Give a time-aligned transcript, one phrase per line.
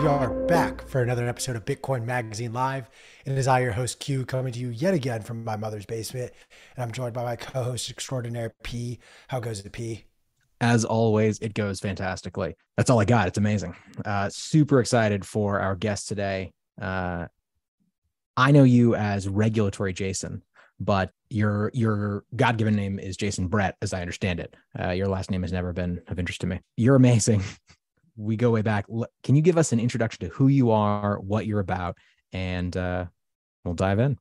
[0.00, 2.88] We are back for another episode of Bitcoin Magazine Live.
[3.26, 5.84] And it is I, your host Q, coming to you yet again from my mother's
[5.84, 6.32] basement.
[6.74, 8.98] And I'm joined by my co host extraordinaire P.
[9.28, 10.06] How goes it, P?
[10.58, 12.56] As always, it goes fantastically.
[12.78, 13.28] That's all I got.
[13.28, 13.76] It's amazing.
[14.02, 16.54] Uh, super excited for our guest today.
[16.80, 17.26] Uh,
[18.38, 20.42] I know you as regulatory Jason,
[20.78, 24.56] but your your God given name is Jason Brett, as I understand it.
[24.82, 26.60] Uh, your last name has never been of interest to me.
[26.78, 27.42] You're amazing.
[28.20, 28.86] we go way back.
[29.22, 31.96] Can you give us an introduction to who you are, what you're about,
[32.32, 33.06] and uh,
[33.64, 34.18] we'll dive in.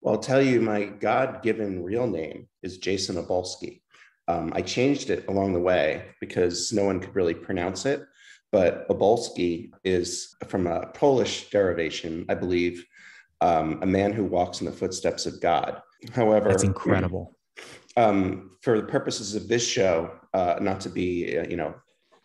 [0.00, 3.82] Well, I'll tell you, my God given real name is Jason Obolski.
[4.28, 8.04] Um, I changed it along the way because no one could really pronounce it.
[8.52, 12.84] But Obolski is from a Polish derivation, I believe,
[13.40, 15.82] um, a man who walks in the footsteps of God.
[16.12, 17.36] However, that's incredible.
[17.96, 21.74] Um, for the purposes of this show, uh, not to be, uh, you know,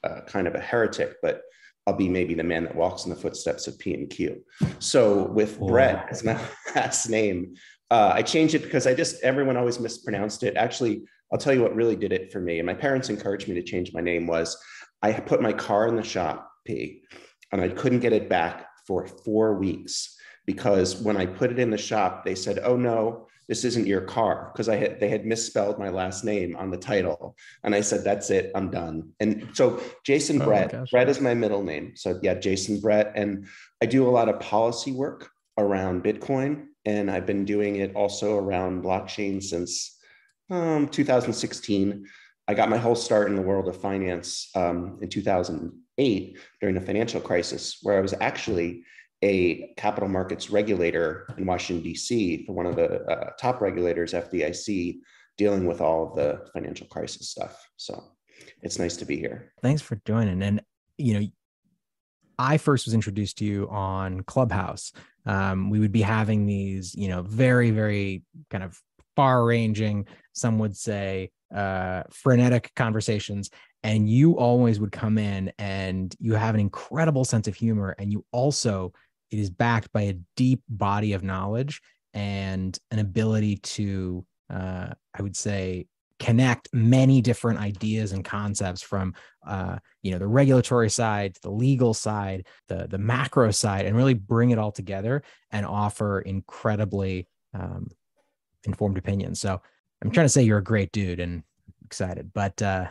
[0.04, 1.42] uh, kind of a heretic, but
[1.86, 4.44] I'll be maybe the man that walks in the footsteps of P and Q.
[4.80, 5.68] So with oh.
[5.68, 6.40] Brett as my
[6.76, 7.56] last name,
[7.92, 10.56] uh, I changed it because I just everyone always mispronounced it.
[10.56, 12.60] Actually, I'll tell you what really did it for me.
[12.60, 14.58] And my parents encouraged me to change my name was
[15.02, 17.04] I put my car in the shop, P,
[17.52, 21.70] and I couldn't get it back for four weeks because when I put it in
[21.70, 25.26] the shop, they said, "Oh no, this isn't your car because I had they had
[25.26, 27.36] misspelled my last name on the title.
[27.64, 29.12] And I said, that's it, I'm done.
[29.20, 31.94] And so Jason oh, Brett, Brett is my middle name.
[31.96, 33.12] So yeah, Jason Brett.
[33.16, 33.48] And
[33.82, 36.68] I do a lot of policy work around Bitcoin.
[36.86, 39.98] And I've been doing it also around blockchain since
[40.50, 42.06] um, 2016.
[42.48, 46.82] I got my whole start in the world of finance um, in 2008 during the
[46.82, 48.84] financial crisis, where I was actually
[49.24, 55.00] a capital markets regulator in Washington, D.C., for one of the uh, top regulators, FDIC,
[55.38, 57.66] dealing with all of the financial crisis stuff.
[57.78, 58.04] So
[58.62, 59.54] it's nice to be here.
[59.62, 60.44] Thanks for joining.
[60.44, 60.62] And,
[60.98, 61.28] you know,
[62.38, 64.92] I first was introduced to you on Clubhouse.
[65.26, 68.78] Um, we would be having these, you know, very, very kind of
[69.16, 73.50] far ranging, some would say, uh, frenetic conversations
[73.84, 78.12] and you always would come in and you have an incredible sense of humor and
[78.12, 78.94] you also
[79.32, 81.82] it is backed by a deep body of knowledge
[82.14, 85.88] and an ability to, uh, I would say,
[86.20, 89.14] connect many different ideas and concepts from
[89.46, 93.98] uh, you know the regulatory side to the legal side the the macro side and
[93.98, 97.88] really bring it all together and offer incredibly um,
[98.64, 99.42] informed opinions.
[99.42, 99.62] So
[100.04, 101.44] i'm trying to say you're a great dude and
[101.86, 102.88] excited but uh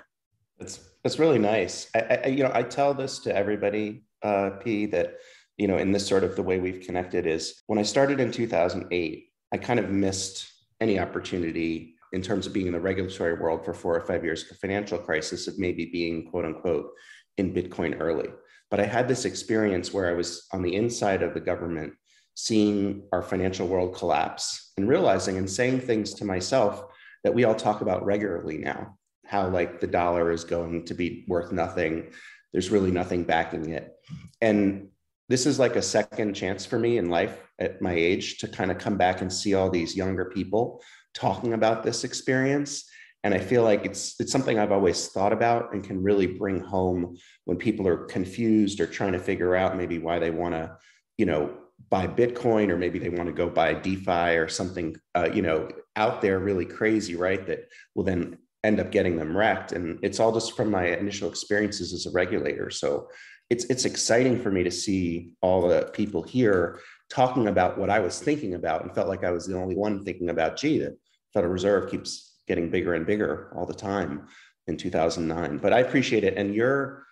[0.59, 1.89] that's that's really nice.
[1.95, 5.19] I, I you know i tell this to everybody uh p that
[5.57, 8.33] you know, in this sort of the way we've connected is when I started in
[8.33, 13.65] 2008, I kind of missed any opportunity in terms of being in the regulatory world
[13.65, 16.91] for four or five years, the financial crisis of maybe being quote unquote
[17.39, 18.29] in Bitcoin early.
[18.71, 21.93] But I had this experience where I was on the inside of the government,
[22.35, 26.85] seeing our financial world collapse and realizing and saying things to myself
[27.25, 28.97] that we all talk about regularly now
[29.33, 32.13] how like the dollar is going to be worth nothing.
[32.53, 33.95] There's really nothing backing it.
[34.43, 34.89] And
[35.33, 38.71] this is like a second chance for me in life at my age to kind
[38.71, 40.83] of come back and see all these younger people
[41.15, 42.85] talking about this experience.
[43.25, 46.59] And i feel like it's it's something i've always thought about and can really bring
[46.59, 50.77] home when people are confused or trying to figure out maybe why they want to
[51.19, 51.57] you know
[51.89, 55.69] buy bitcoin or maybe they want to go buy defi or something uh, you know
[55.95, 57.47] out there really crazy right?
[57.47, 59.73] That will then end up getting them wrecked.
[59.73, 62.71] And it's all just from my initial experiences as a regulator.
[62.71, 63.09] So
[63.53, 66.81] it's it's exciting for me to see all the people here
[67.11, 70.03] talking about what I was thinking about and felt like I was the only one
[70.03, 70.97] thinking about gee, the
[71.35, 74.27] Federal Reserve keeps getting bigger and bigger all the time
[74.69, 75.59] in 2009.
[75.59, 76.39] But I appreciate it.
[76.39, 77.05] And your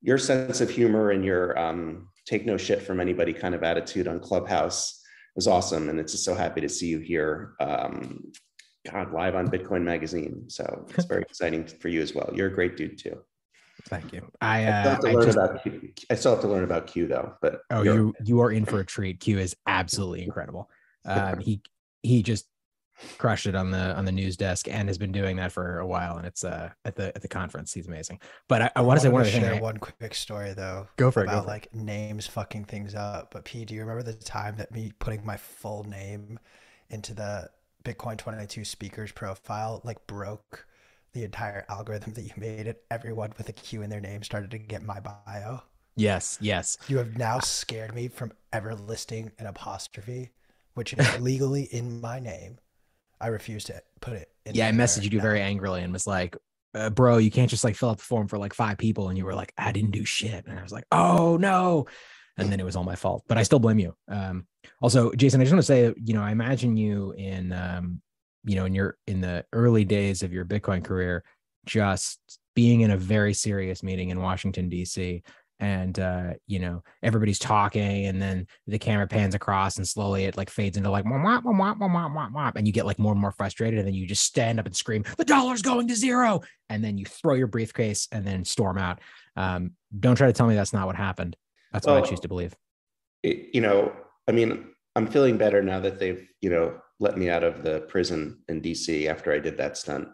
[0.00, 4.06] your sense of humor and your um, take no shit from anybody kind of attitude
[4.06, 5.02] on Clubhouse
[5.34, 5.88] was awesome.
[5.88, 7.54] And it's just so happy to see you here.
[7.60, 8.30] Um,
[8.88, 10.44] God, live on Bitcoin Magazine.
[10.48, 12.30] So it's very exciting for you as well.
[12.32, 13.20] You're a great dude too.
[13.84, 14.30] Thank you.
[14.40, 15.92] I, uh, I, still, I, just, about Q.
[16.10, 17.34] I still have to learn about Q though.
[17.40, 19.20] But oh, you you are in for a treat.
[19.20, 20.70] Q is absolutely incredible.
[21.04, 21.62] Um, he
[22.02, 22.46] he just
[23.16, 25.86] crushed it on the on the news desk and has been doing that for a
[25.86, 26.16] while.
[26.16, 28.20] And it's uh at the at the conference, he's amazing.
[28.48, 29.60] But I, I want to say one other thing.
[29.60, 30.88] One quick story though.
[30.96, 31.36] Go for about it.
[31.36, 31.74] About like it.
[31.74, 33.32] names fucking things up.
[33.32, 36.38] But P, do you remember the time that me putting my full name
[36.90, 37.50] into the
[37.84, 40.66] Bitcoin 22 speakers profile like broke
[41.18, 44.52] the entire algorithm that you made it, everyone with a Q in their name started
[44.52, 45.62] to get my bio.
[45.96, 46.78] Yes, yes.
[46.86, 50.30] You have now scared me from ever listing an apostrophe,
[50.74, 52.58] which is legally in my name.
[53.20, 54.30] I refuse to put it.
[54.52, 56.36] yeah, I messaged you very angrily and was like,
[56.74, 59.08] uh, bro, you can't just like fill out the form for like five people.
[59.08, 60.46] And you were like, I didn't do shit.
[60.46, 61.86] And I was like, oh no.
[62.36, 63.96] And then it was all my fault, but I still blame you.
[64.06, 64.46] Um,
[64.80, 68.00] also, Jason, I just want to say, you know, I imagine you in, um,
[68.48, 71.24] you know, in your in the early days of your Bitcoin career,
[71.66, 72.18] just
[72.54, 75.22] being in a very serious meeting in Washington D.C
[75.60, 80.36] and uh, you know everybody's talking and then the camera pans across and slowly it
[80.36, 83.32] like fades into like wah, wah, wah, wah, and you get like more and more
[83.32, 86.40] frustrated and then you just stand up and scream the dollar's going to zero!
[86.70, 89.00] And then you throw your briefcase and then storm out.
[89.36, 91.36] Um, don't try to tell me that's not what happened.
[91.72, 92.54] That's well, what i choose to believe.
[93.22, 93.92] it, you know
[94.28, 97.80] i mean i'm feeling better now that they've you know let me out of the
[97.82, 100.08] prison in dc after i did that stunt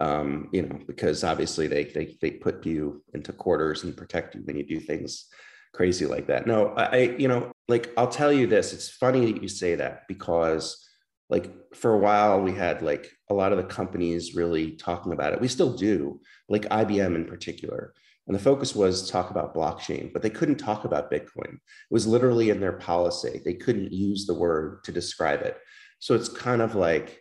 [0.00, 4.42] um, you know, because obviously they, they they put you into quarters and protect you
[4.44, 5.26] when you do things
[5.72, 6.46] crazy like that.
[6.46, 8.72] No, I, you know, like I'll tell you this.
[8.72, 10.84] It's funny that you say that because,
[11.30, 15.32] like, for a while we had like a lot of the companies really talking about
[15.32, 15.40] it.
[15.40, 17.94] We still do, like IBM in particular.
[18.26, 21.54] And the focus was talk about blockchain, but they couldn't talk about Bitcoin.
[21.54, 23.42] It was literally in their policy.
[23.44, 25.58] They couldn't use the word to describe it.
[26.04, 27.20] So it's kind of like,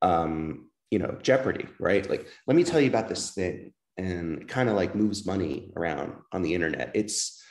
[0.00, 2.08] um, you know jeopardy right?
[2.08, 6.12] Like let me tell you about this thing and kind of like moves money around
[6.32, 6.92] on the internet.
[6.94, 7.42] It's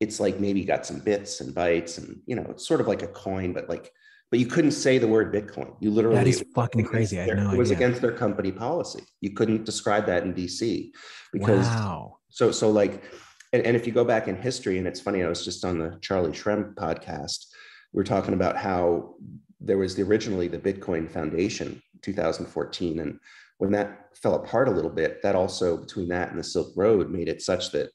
[0.00, 3.02] it's like maybe got some bits and bytes and you know it's sort of like
[3.02, 3.90] a coin but like
[4.30, 5.76] but you couldn't say the word bitcoin.
[5.80, 7.16] You literally that is fucking crazy.
[7.16, 9.04] Their, I know it was against their company policy.
[9.20, 10.90] You couldn't describe that in dc
[11.32, 12.18] because wow.
[12.30, 13.04] so so like
[13.52, 15.78] and, and if you go back in history and it's funny i was just on
[15.78, 17.46] the charlie shrem podcast
[17.92, 19.14] we we're talking about how
[19.60, 23.18] there was the, originally the Bitcoin Foundation, 2014, and
[23.58, 27.10] when that fell apart a little bit, that also between that and the Silk Road
[27.10, 27.90] made it such that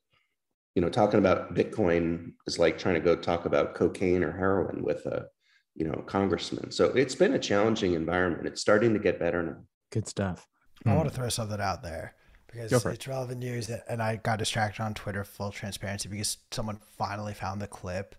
[0.75, 4.83] you know talking about Bitcoin is like trying to go talk about cocaine or heroin
[4.83, 5.27] with a
[5.75, 6.71] you know congressman.
[6.71, 8.47] So it's been a challenging environment.
[8.47, 9.57] It's starting to get better now.
[9.91, 10.47] Good stuff.
[10.85, 10.97] I mm.
[10.97, 12.15] want to throw something out there
[12.47, 15.23] because it's relevant news, and I got distracted on Twitter.
[15.23, 18.15] Full transparency, because someone finally found the clip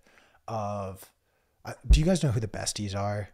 [0.49, 1.11] of
[1.88, 3.28] do you guys know who the besties are?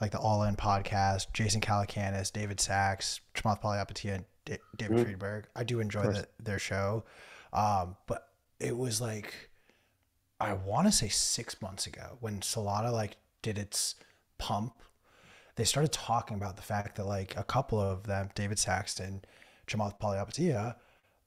[0.00, 5.04] Like the All In podcast, Jason Calacanis, David Sacks, Chamath Palihapitiya, and D- David mm-hmm.
[5.04, 5.46] Friedberg.
[5.56, 7.04] I do enjoy the, their show.
[7.52, 8.28] Um, but
[8.60, 9.50] it was like,
[10.40, 13.94] I want to say six months ago when Solana like did its
[14.38, 14.82] pump,
[15.56, 19.22] they started talking about the fact that like a couple of them, David Saxton,
[19.66, 20.74] Chamath Palihapitiya,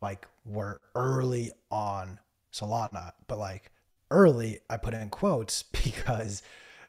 [0.01, 2.19] like were early on
[2.53, 3.71] Solana, but like
[4.11, 6.41] early, I put in quotes because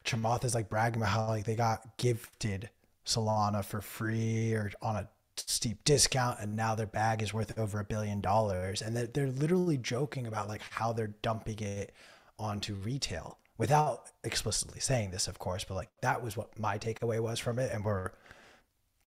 [0.05, 2.69] Chamath is like bragging about how like they got gifted
[3.05, 7.79] Solana for free or on a steep discount and now their bag is worth over
[7.79, 11.93] a billion dollars and they're, they're literally joking about like how they're dumping it
[12.37, 17.19] onto retail without explicitly saying this of course but like that was what my takeaway
[17.19, 18.11] was from it and we're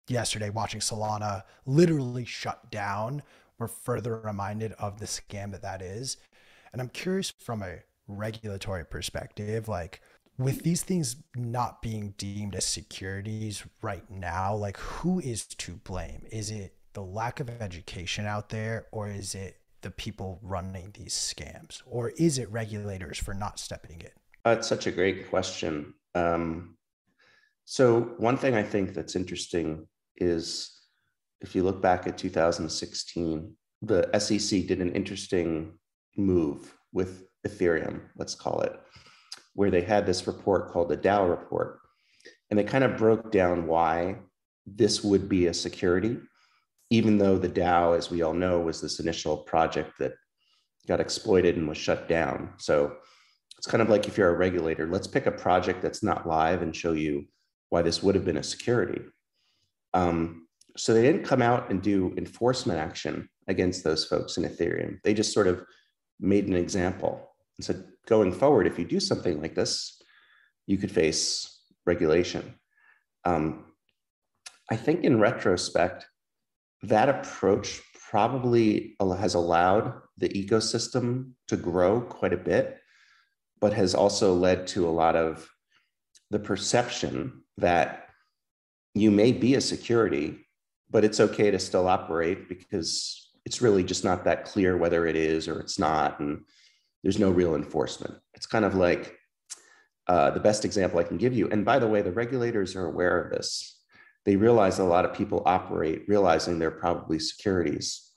[0.08, 3.22] yesterday watching solana literally shut down.
[3.58, 6.17] We're further reminded of the scam that that is
[6.72, 7.78] and i'm curious from a
[8.08, 10.00] regulatory perspective, like
[10.38, 16.26] with these things not being deemed as securities right now, like who is to blame?
[16.30, 21.12] Is it the lack of education out there, or is it the people running these
[21.12, 24.10] scams, or is it regulators for not stepping in?
[24.44, 25.94] That's such a great question.
[26.14, 26.76] Um,
[27.64, 29.86] so, one thing I think that's interesting
[30.16, 30.70] is
[31.40, 35.72] if you look back at 2016, the SEC did an interesting
[36.16, 38.79] move with Ethereum, let's call it,
[39.55, 41.81] where they had this report called the DAO report.
[42.51, 44.17] And they kind of broke down why
[44.67, 46.19] this would be a security,
[46.91, 50.15] even though the DAO, as we all know, was this initial project that
[50.86, 52.53] got exploited and was shut down.
[52.58, 52.96] So
[53.56, 56.63] it's kind of like if you're a regulator, let's pick a project that's not live
[56.63, 57.24] and show you
[57.70, 59.03] why this would have been a security.
[59.94, 64.98] Um, so they didn't come out and do enforcement action against those folks in Ethereum.
[65.03, 65.65] They just sort of
[66.20, 70.01] made an example and said, going forward, if you do something like this,
[70.67, 72.55] you could face regulation.
[73.25, 73.67] Um,
[74.70, 76.06] I think in retrospect,
[76.82, 82.79] that approach probably has allowed the ecosystem to grow quite a bit,
[83.61, 85.49] but has also led to a lot of
[86.31, 88.08] the perception that
[88.94, 90.46] you may be a security,
[90.91, 95.17] but it's okay to still operate because it's really just not that clear whether it
[95.17, 96.20] is or it's not.
[96.20, 96.44] And
[97.05, 98.15] there's no real enforcement.
[98.32, 99.17] It's kind of like
[100.08, 101.49] uh, the best example I can give you.
[101.51, 103.79] And by the way, the regulators are aware of this.
[104.25, 108.11] They realize a lot of people operate realizing they're probably securities,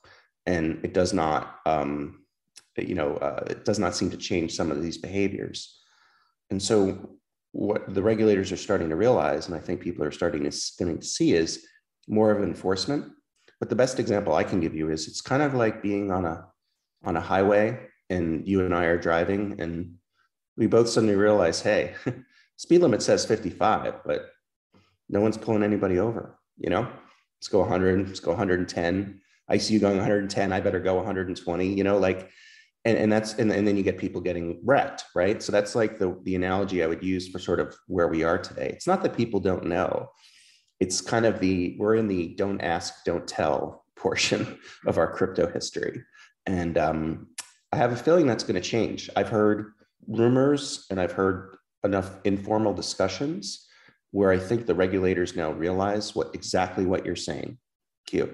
[0.45, 2.23] and it does not, um,
[2.77, 5.81] you know, uh, it does not seem to change some of these behaviors.
[6.49, 7.17] And so,
[7.51, 10.99] what the regulators are starting to realize, and I think people are starting to, starting
[10.99, 11.65] to see, is
[12.07, 13.11] more of enforcement,
[13.59, 16.23] but the best example I can give you is it's kind of like being on
[16.23, 16.47] a
[17.03, 17.77] on a highway
[18.09, 19.95] and you and I are driving and
[20.55, 21.95] we both suddenly realize, hey,
[22.57, 24.29] speed limit says 55, but
[25.09, 26.81] no one's pulling anybody over, you know?
[27.39, 29.21] Let's go 100, let's go 110.
[29.47, 32.29] I see you going 110, I better go 120, you know, like
[32.85, 35.43] and, and that's and, and then you get people getting wrecked, right?
[35.43, 38.37] So that's like the the analogy I would use for sort of where we are
[38.37, 38.69] today.
[38.69, 40.09] It's not that people don't know
[40.79, 45.51] it's kind of the we're in the don't ask don't tell portion of our crypto
[45.51, 46.03] history
[46.45, 47.27] and um,
[47.71, 49.09] i have a feeling that's going to change.
[49.15, 49.73] I've heard
[50.07, 53.67] rumors and i've heard enough informal discussions
[54.11, 57.57] where i think the regulators now realize what exactly what you're saying
[58.05, 58.33] q.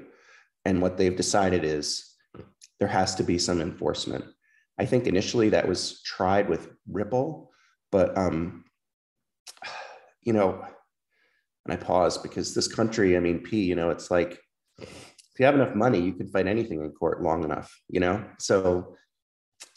[0.66, 2.16] And what they've decided is
[2.80, 4.24] there has to be some enforcement.
[4.80, 7.52] I think initially that was tried with ripple
[7.92, 8.66] but um,
[10.22, 10.66] you know
[11.66, 14.40] and I pause because this country, I mean, P, you know, it's like
[14.80, 18.24] if you have enough money, you can fight anything in court long enough, you know?
[18.40, 18.96] So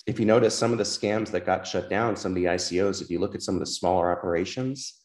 [0.06, 3.02] if you notice some of the scams that got shut down, some of the ICOs,
[3.02, 5.00] if you look at some of the smaller operations,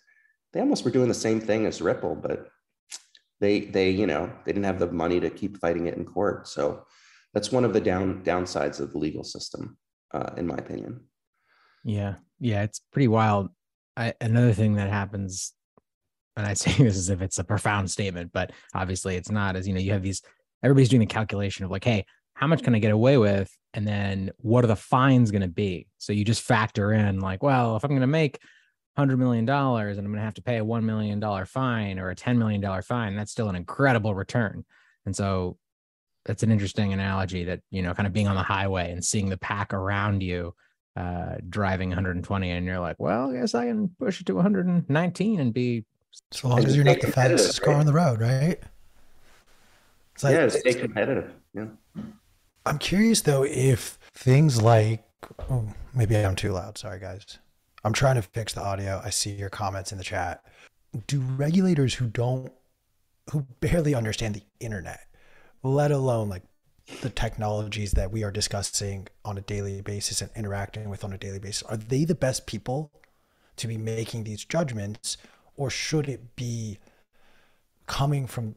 [0.54, 2.48] they almost were doing the same thing as Ripple, but
[3.40, 6.48] they they, you know, they didn't have the money to keep fighting it in court.
[6.48, 6.86] So
[7.34, 9.78] that's one of the down downsides of the legal system,
[10.14, 11.02] uh, in my opinion.
[11.84, 12.16] Yeah.
[12.40, 12.64] Yeah.
[12.64, 13.50] It's pretty wild.
[13.98, 15.54] I, another thing that happens
[16.38, 19.56] and I say this as if it's a profound statement, but obviously it's not.
[19.56, 20.22] As you know, you have these
[20.64, 22.06] everybody's doing the calculation of like, hey,
[22.36, 23.52] how much can I get away with?
[23.74, 25.88] And then what are the fines going to be?
[25.98, 28.40] So you just factor in like, well, if I'm going to make
[28.98, 31.98] hundred million dollars and I'm going to have to pay a one million dollar fine
[31.98, 34.66] or a ten million dollar fine, that's still an incredible return.
[35.06, 35.58] And so
[36.26, 39.30] that's an interesting analogy that you know, kind of being on the highway and seeing
[39.30, 40.54] the pack around you
[40.98, 45.40] uh driving 120 and you're like well i guess i can push it to 119
[45.40, 45.86] and be
[46.32, 48.60] so long as you're not the fastest car on the road, right?
[50.14, 51.32] It's like, yeah, it's stay competitive.
[51.54, 51.68] Yeah.
[52.66, 55.04] I'm curious though if things like
[55.50, 56.78] oh, maybe I'm too loud.
[56.78, 57.40] Sorry, guys.
[57.84, 59.02] I'm trying to fix the audio.
[59.04, 60.44] I see your comments in the chat.
[61.08, 62.52] Do regulators who don't,
[63.32, 65.08] who barely understand the internet,
[65.64, 66.44] let alone like
[67.02, 71.18] the technologies that we are discussing on a daily basis and interacting with on a
[71.18, 72.92] daily basis, are they the best people
[73.56, 75.18] to be making these judgments?
[75.62, 76.80] or should it be
[77.86, 78.56] coming from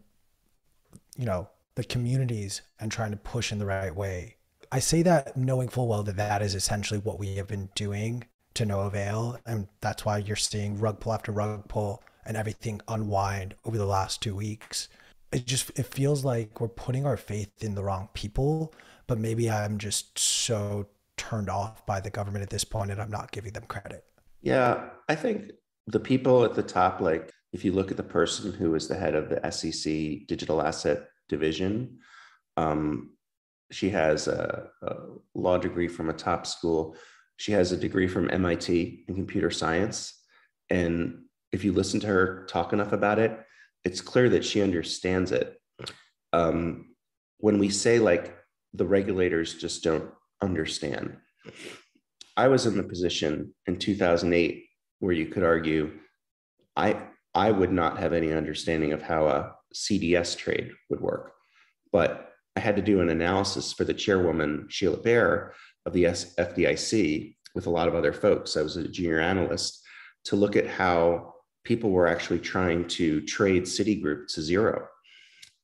[1.17, 4.37] you know the communities and trying to push in the right way.
[4.71, 8.25] I say that knowing full well that that is essentially what we have been doing
[8.55, 12.81] to no avail and that's why you're seeing rug pull after rug pull and everything
[12.89, 14.89] unwind over the last two weeks.
[15.33, 18.73] It just it feels like we're putting our faith in the wrong people
[19.07, 23.11] but maybe i'm just so turned off by the government at this point and i'm
[23.11, 24.05] not giving them credit.
[24.43, 25.51] Yeah i think
[25.87, 28.95] the people at the top, like if you look at the person who is the
[28.95, 31.99] head of the SEC digital asset division,
[32.57, 33.11] um,
[33.71, 34.95] she has a, a,
[35.35, 36.97] law degree from a top school.
[37.37, 39.99] She has a degree from MIT in computer science.
[40.71, 43.33] And if you listen to her talk enough about it,
[43.85, 45.61] it's clear that she understands it.
[46.33, 46.95] Um,
[47.39, 48.37] when we say like
[48.73, 50.11] the regulators just don't
[50.41, 51.17] understand,
[52.37, 54.65] I was in the position in 2008
[55.01, 55.99] where you could argue
[56.77, 56.89] I
[57.35, 61.33] I would not have any understanding of how a CDS trade would work.
[61.93, 65.55] But I had to do an analysis for the chairwoman, Sheila Bair
[65.87, 68.57] of the FDIC, with a lot of other folks.
[68.57, 69.83] I was a junior analyst
[70.25, 74.87] to look at how people were actually trying to trade Citigroup to zero.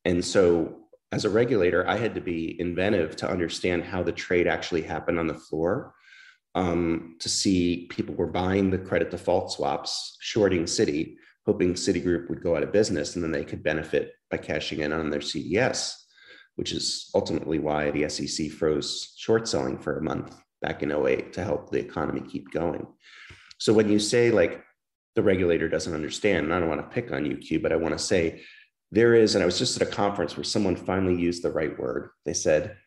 [0.05, 0.77] And so,
[1.11, 5.19] as a regulator, I had to be inventive to understand how the trade actually happened
[5.19, 5.93] on the floor
[6.55, 11.15] um, to see people were buying the credit default swaps, shorting Citi,
[11.45, 14.93] hoping Citigroup would go out of business and then they could benefit by cashing in
[14.93, 15.95] on their CDS,
[16.55, 21.33] which is ultimately why the SEC froze short selling for a month back in 08
[21.33, 22.85] to help the economy keep going.
[23.57, 24.63] So when you say like
[25.15, 27.75] the regulator doesn't understand, and I don't want to pick on you, Q, but I
[27.75, 28.41] want to say
[28.91, 31.77] there is, and I was just at a conference where someone finally used the right
[31.79, 32.09] word.
[32.25, 32.77] They said,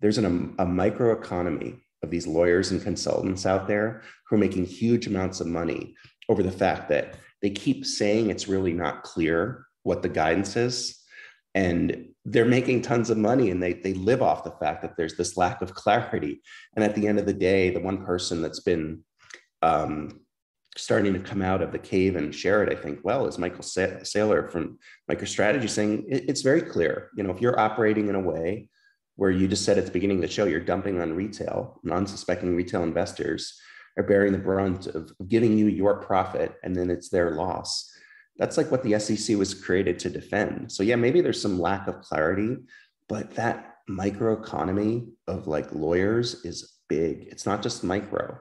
[0.00, 4.66] there's an, um, a microeconomy of these lawyers and consultants out there who are making
[4.66, 5.94] huge amounts of money
[6.28, 11.00] over the fact that they keep saying it's really not clear what the guidance is.
[11.54, 15.16] And they're making tons of money and they, they live off the fact that there's
[15.16, 16.42] this lack of clarity.
[16.74, 19.02] And at the end of the day the one person that's been
[19.62, 20.20] um,
[20.76, 23.64] starting to come out of the cave and share it i think well is michael
[23.64, 24.78] saylor from
[25.10, 27.10] microstrategy saying it's very clear.
[27.16, 28.68] You know if you're operating in a way
[29.18, 32.54] where you just said at the beginning of the show, you're dumping on retail, non-suspecting
[32.54, 33.60] retail investors
[33.98, 37.92] are bearing the brunt of giving you your profit and then it's their loss.
[38.38, 40.70] that's like what the SEC was created to defend.
[40.70, 42.56] So yeah, maybe there's some lack of clarity,
[43.08, 47.26] but that microeconomy of like lawyers is big.
[47.32, 48.38] It's not just micro.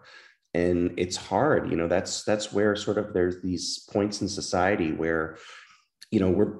[0.54, 4.92] And it's hard, you know, that's that's where sort of there's these points in society
[4.92, 5.38] where,
[6.12, 6.54] you know, we're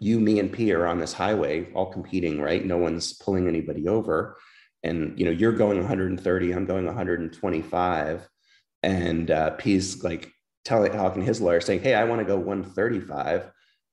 [0.00, 2.64] you, me, and P are on this highway all competing, right?
[2.64, 4.36] No one's pulling anybody over.
[4.82, 8.28] And you know, you're going 130, I'm going 125.
[8.82, 10.32] And uh, P's like
[10.64, 13.50] telling talking his lawyer saying, Hey, I want to go 135.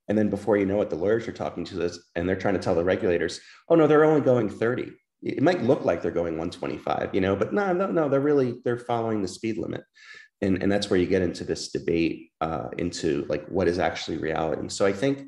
[0.08, 2.54] And then before you know it, the lawyers are talking to this and they're trying
[2.54, 4.92] to tell the regulators, oh no, they're only going 30.
[5.22, 8.60] It might look like they're going 125, you know, but no, no, no, they're really
[8.64, 9.82] they're following the speed limit.
[10.42, 14.18] And, and that's where you get into this debate uh, into like what is actually
[14.18, 14.68] reality.
[14.68, 15.26] So I think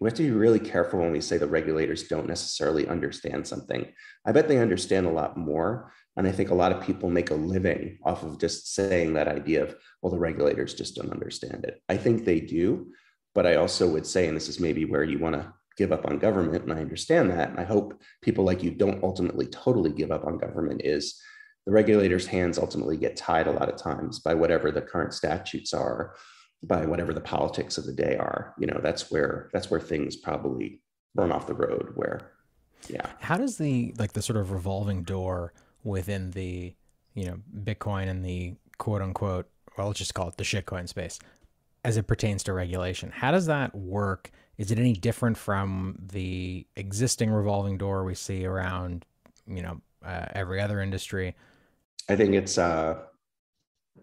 [0.00, 3.86] we have to be really careful when we say the regulators don't necessarily understand something.
[4.26, 5.92] I bet they understand a lot more.
[6.20, 9.26] And I think a lot of people make a living off of just saying that
[9.26, 11.80] idea of, well, the regulators just don't understand it.
[11.88, 12.92] I think they do.
[13.34, 16.04] But I also would say, and this is maybe where you want to give up
[16.04, 17.48] on government, and I understand that.
[17.48, 21.18] And I hope people like you don't ultimately totally give up on government, is
[21.64, 25.72] the regulators' hands ultimately get tied a lot of times by whatever the current statutes
[25.72, 26.16] are,
[26.62, 28.54] by whatever the politics of the day are.
[28.58, 30.82] You know, that's where that's where things probably
[31.14, 32.32] burn off the road where
[32.90, 33.06] yeah.
[33.20, 36.74] How does the like the sort of revolving door within the,
[37.14, 41.18] you know, Bitcoin and the quote unquote, well, let's just call it the shitcoin space
[41.84, 43.10] as it pertains to regulation.
[43.10, 44.30] How does that work?
[44.58, 49.06] Is it any different from the existing revolving door we see around,
[49.46, 51.34] you know, uh, every other industry?
[52.08, 52.98] I think it's uh,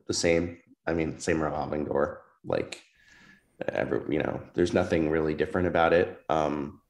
[0.07, 0.57] the same.
[0.87, 2.21] I mean, same revolving door.
[2.43, 2.81] Like,
[3.67, 6.19] every, you know, there's nothing really different about it.
[6.29, 6.81] Um,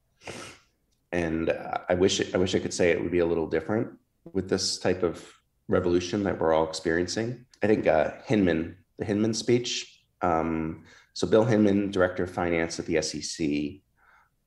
[1.12, 1.52] and
[1.90, 3.90] I wish I wish I could say it would be a little different
[4.34, 5.26] with this type of
[5.68, 7.46] revolution that we're all experiencing.
[7.62, 12.86] I think uh, Hinman, the Hinman speech um, so Bill Hinman, director of finance at
[12.86, 13.82] the SEC,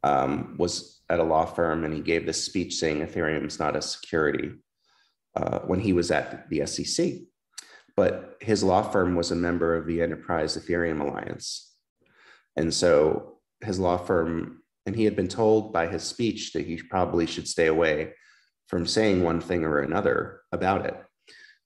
[0.03, 3.77] um, was at a law firm and he gave this speech saying Ethereum is not
[3.77, 4.53] a security
[5.37, 7.15] uh, when he was at the SEC.
[7.97, 11.75] But his law firm was a member of the Enterprise Ethereum Alliance.
[12.57, 16.77] And so his law firm, and he had been told by his speech that he
[16.77, 18.13] probably should stay away
[18.71, 20.97] from saying one thing or another about it.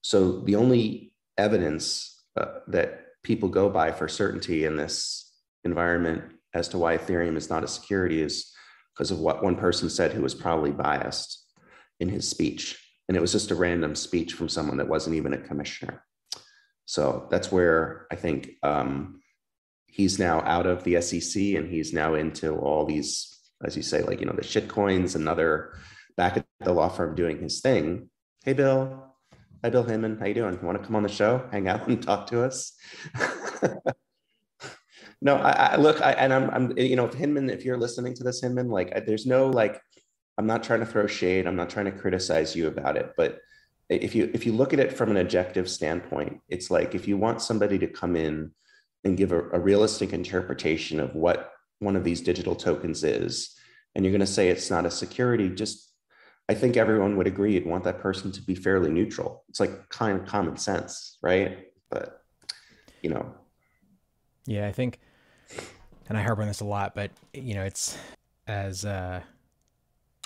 [0.01, 5.31] So the only evidence uh, that people go by for certainty in this
[5.63, 6.23] environment
[6.55, 8.51] as to why Ethereum is not a security is
[8.91, 11.45] because of what one person said who was probably biased
[11.99, 12.81] in his speech.
[13.07, 16.03] And it was just a random speech from someone that wasn't even a commissioner.
[16.85, 19.21] So that's where I think um,
[19.85, 24.01] he's now out of the SEC and he's now into all these, as you say,
[24.01, 25.73] like, you know, the shit coins, another
[26.17, 28.09] back at the law firm doing his thing.
[28.43, 29.15] Hey, Bill,
[29.65, 30.19] Hi, Bill Hinman.
[30.19, 30.53] How you doing?
[30.53, 32.73] You want to come on the show, hang out, and talk to us?
[35.23, 38.13] no, I, I look, I, and I'm, I'm, you know, if Hinman, if you're listening
[38.13, 39.81] to this, Hinman, like, I, there's no like,
[40.37, 41.47] I'm not trying to throw shade.
[41.47, 43.39] I'm not trying to criticize you about it, but
[43.89, 47.17] if you if you look at it from an objective standpoint, it's like if you
[47.17, 48.51] want somebody to come in
[49.03, 53.55] and give a, a realistic interpretation of what one of these digital tokens is,
[53.95, 55.91] and you're going to say it's not a security, just
[56.47, 59.43] I think everyone would agree you'd want that person to be fairly neutral.
[59.49, 61.67] It's like kind of common sense, right?
[61.89, 62.21] But
[63.01, 63.33] you know.
[64.45, 64.99] Yeah, I think
[66.07, 67.97] and I harp on this a lot, but you know, it's
[68.47, 69.21] as uh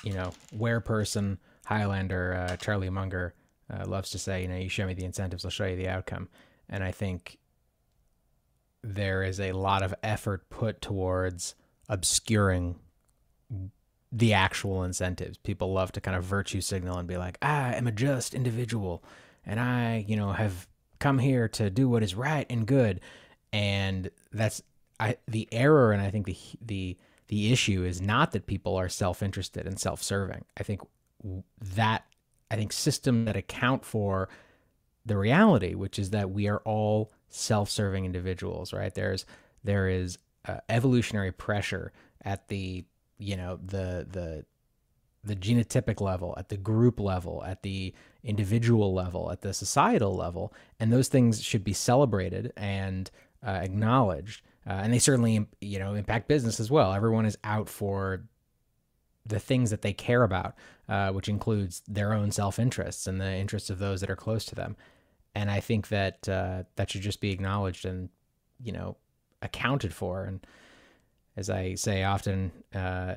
[0.03, 3.33] you know, where person Highlander uh, Charlie Munger
[3.71, 5.89] uh, loves to say, you know, you show me the incentives, I'll show you the
[5.89, 6.29] outcome.
[6.69, 7.37] And I think
[8.81, 11.55] there is a lot of effort put towards
[11.89, 12.79] obscuring
[14.11, 15.37] the actual incentives.
[15.37, 19.03] People love to kind of virtue signal and be like, I am a just individual
[19.45, 20.67] and I, you know, have
[20.99, 23.01] come here to do what is right and good.
[23.53, 24.61] And that's
[24.99, 28.89] I the error and I think the the the issue is not that people are
[28.89, 30.45] self-interested and self-serving.
[30.57, 30.81] I think
[31.75, 32.05] that
[32.51, 34.29] I think systems that account for
[35.05, 38.93] the reality, which is that we are all self-serving individuals, right?
[38.93, 39.25] There's
[39.63, 41.91] there is uh, evolutionary pressure
[42.23, 42.85] at the
[43.19, 44.45] you know the the
[45.23, 50.53] the genotypic level, at the group level, at the individual level, at the societal level,
[50.79, 53.11] and those things should be celebrated and
[53.45, 54.41] uh, acknowledged.
[54.67, 56.93] Uh, and they certainly, you know, impact business as well.
[56.93, 58.23] Everyone is out for
[59.25, 60.55] the things that they care about,
[60.87, 64.45] uh, which includes their own self interests and the interests of those that are close
[64.45, 64.75] to them.
[65.35, 68.09] And I think that uh, that should just be acknowledged and,
[68.63, 68.97] you know,
[69.41, 70.23] accounted for.
[70.23, 70.45] And
[71.39, 73.15] as I say often, uh,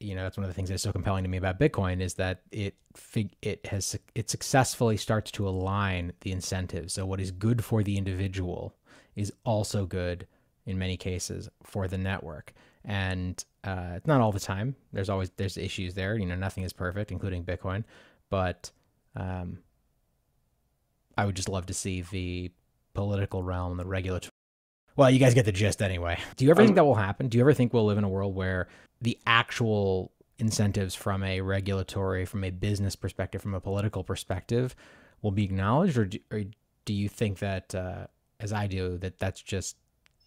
[0.00, 2.14] you know, that's one of the things that's so compelling to me about Bitcoin is
[2.14, 6.94] that it fig- it has it successfully starts to align the incentives.
[6.94, 8.74] So what is good for the individual
[9.16, 10.26] is also good
[10.64, 12.54] in many cases for the network.
[12.84, 14.74] And uh, not all the time.
[14.92, 16.16] There's always there's issues there.
[16.16, 17.84] You know, nothing is perfect, including Bitcoin.
[18.30, 18.70] But
[19.14, 19.58] um,
[21.18, 22.50] I would just love to see the
[22.94, 24.32] political realm, the regulatory.
[24.98, 26.18] Well, you guys get the gist anyway.
[26.36, 27.28] Do you ever think Um, that will happen?
[27.28, 28.66] Do you ever think we'll live in a world where
[29.00, 34.74] the actual incentives from a regulatory, from a business perspective, from a political perspective,
[35.22, 36.42] will be acknowledged, or do, or
[36.84, 38.08] do you think that, uh,
[38.40, 39.76] as I do, that that's just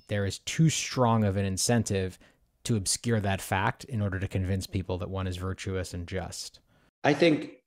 [0.07, 2.17] there is too strong of an incentive
[2.63, 6.62] to obscure that fact in order to convince people that one is virtuous and just?
[7.03, 7.57] I think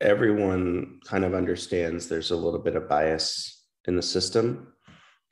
[0.00, 4.68] everyone kind of understands there's a little bit of bias in the system.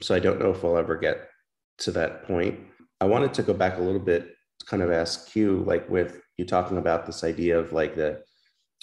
[0.02, 1.28] So I don't know if we'll ever get
[1.78, 2.58] to that point.
[3.00, 4.34] I wanted to go back a little bit,
[4.66, 8.22] kind of ask you, like with you talking about this idea of like the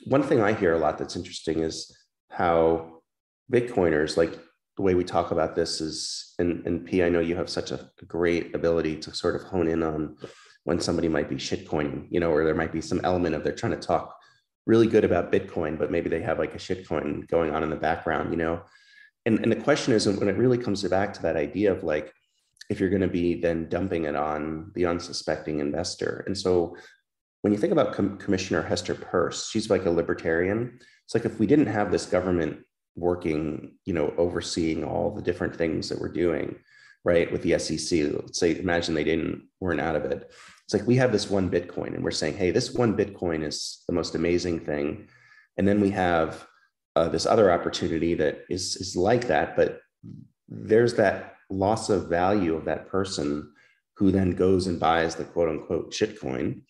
[0.06, 1.96] one thing I hear a lot that's interesting is
[2.30, 3.02] how
[3.52, 4.34] Bitcoiners, like
[4.76, 7.72] the way we talk about this is, and, and P, I know you have such
[7.72, 10.18] a great ability to sort of hone in on
[10.66, 13.56] when somebody might be shitcoining, you know, or there might be some element of they're
[13.56, 14.16] trying to talk
[14.68, 17.76] really good about Bitcoin, but maybe they have like a shitcoin going on in the
[17.76, 18.62] background, you know?
[19.28, 22.14] And, and the question is when it really comes back to that idea of like,
[22.70, 26.24] if you're going to be then dumping it on the unsuspecting investor.
[26.26, 26.78] And so
[27.42, 30.80] when you think about Com- Commissioner Hester Peirce, she's like a libertarian.
[31.04, 32.60] It's like if we didn't have this government
[32.96, 36.56] working, you know, overseeing all the different things that we're doing,
[37.04, 40.32] right, with the SEC, let's say, imagine they didn't, weren't out of it.
[40.64, 43.84] It's like we have this one Bitcoin and we're saying, hey, this one Bitcoin is
[43.88, 45.10] the most amazing thing.
[45.58, 46.48] And then we have
[46.98, 49.82] uh, this other opportunity that is, is like that, but
[50.50, 53.54] there's that loss of value of that person
[53.98, 56.62] who then goes and buys the quote unquote shitcoin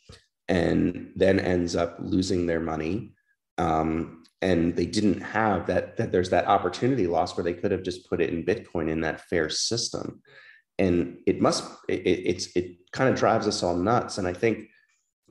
[0.50, 3.14] and then ends up losing their money.
[3.58, 7.84] Um, and they didn't have that, that there's that opportunity loss where they could have
[7.84, 10.22] just put it in Bitcoin in that fair system.
[10.78, 14.18] And it must, it, it's, it kind of drives us all nuts.
[14.18, 14.68] And I think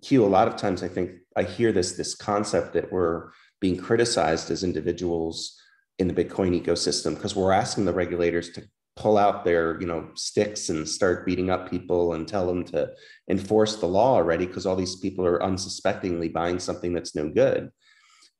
[0.03, 3.31] Q, a lot of times I think I hear this, this concept that we're
[3.61, 5.59] being criticized as individuals
[5.99, 8.63] in the Bitcoin ecosystem because we're asking the regulators to
[8.97, 12.91] pull out their you know sticks and start beating up people and tell them to
[13.31, 17.71] enforce the law already because all these people are unsuspectingly buying something that's no good.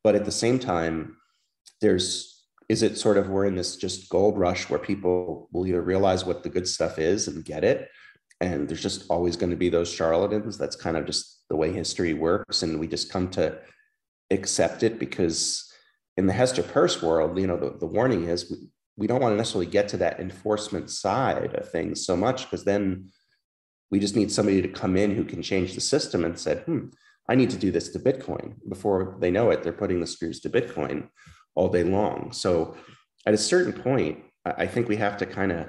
[0.03, 1.17] But at the same time
[1.81, 5.81] there's is it sort of we're in this just gold rush where people will either
[5.81, 7.87] realize what the good stuff is and get it
[8.41, 10.57] and there's just always going to be those charlatans.
[10.57, 13.59] That's kind of just the way history works and we just come to
[14.31, 15.71] accept it because
[16.17, 18.57] in the hester peirce world you know the, the warning is we,
[18.97, 22.65] we don't want to necessarily get to that enforcement side of things so much because
[22.65, 23.09] then
[23.89, 26.87] we just need somebody to come in who can change the system and said, hmm,
[27.29, 28.55] I need to do this to Bitcoin.
[28.67, 31.09] Before they know it, they're putting the screws to Bitcoin
[31.55, 32.31] all day long.
[32.31, 32.75] So
[33.25, 35.67] at a certain point, I think we have to kind of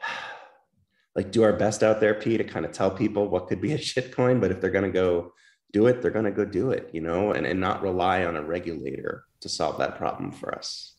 [1.16, 3.72] like do our best out there, P, to kind of tell people what could be
[3.72, 4.40] a shitcoin.
[4.40, 5.32] But if they're going to go
[5.74, 8.36] do it, they're going to go do it, you know, and, and not rely on
[8.36, 10.92] a regulator to solve that problem for us.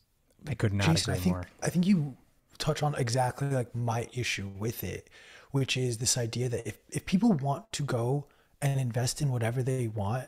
[0.48, 1.48] I could not Jason, agree I think more.
[1.64, 2.18] I think you
[2.58, 5.10] touch on exactly like my issue with it,
[5.52, 8.28] which is this idea that if, if people want to go
[8.62, 10.28] and invest in whatever they want,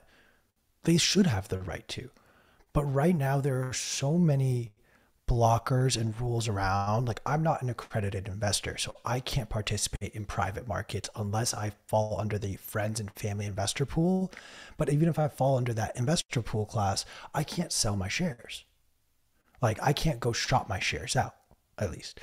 [0.84, 2.10] they should have the right to.
[2.72, 4.72] But right now there are so many
[5.28, 7.08] blockers and rules around.
[7.08, 11.74] Like I'm not an accredited investor, so I can't participate in private markets unless I
[11.88, 14.32] fall under the friends and family investor pool.
[14.78, 18.64] But even if I fall under that investor pool class, I can't sell my shares.
[19.62, 21.36] Like I can't go shop my shares out,
[21.78, 22.20] at least.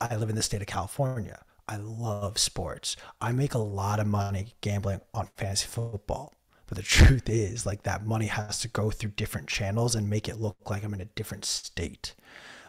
[0.00, 1.42] I live in the state of California.
[1.66, 2.94] I love sports.
[3.20, 6.34] I make a lot of money gambling on fantasy football.
[6.66, 10.28] But the truth is, like that money has to go through different channels and make
[10.28, 12.14] it look like I'm in a different state.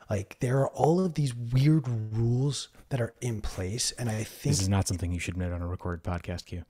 [0.09, 3.91] Like there are all of these weird rules that are in place.
[3.97, 6.63] And I think This is not something you should admit on a recorded podcast, Q.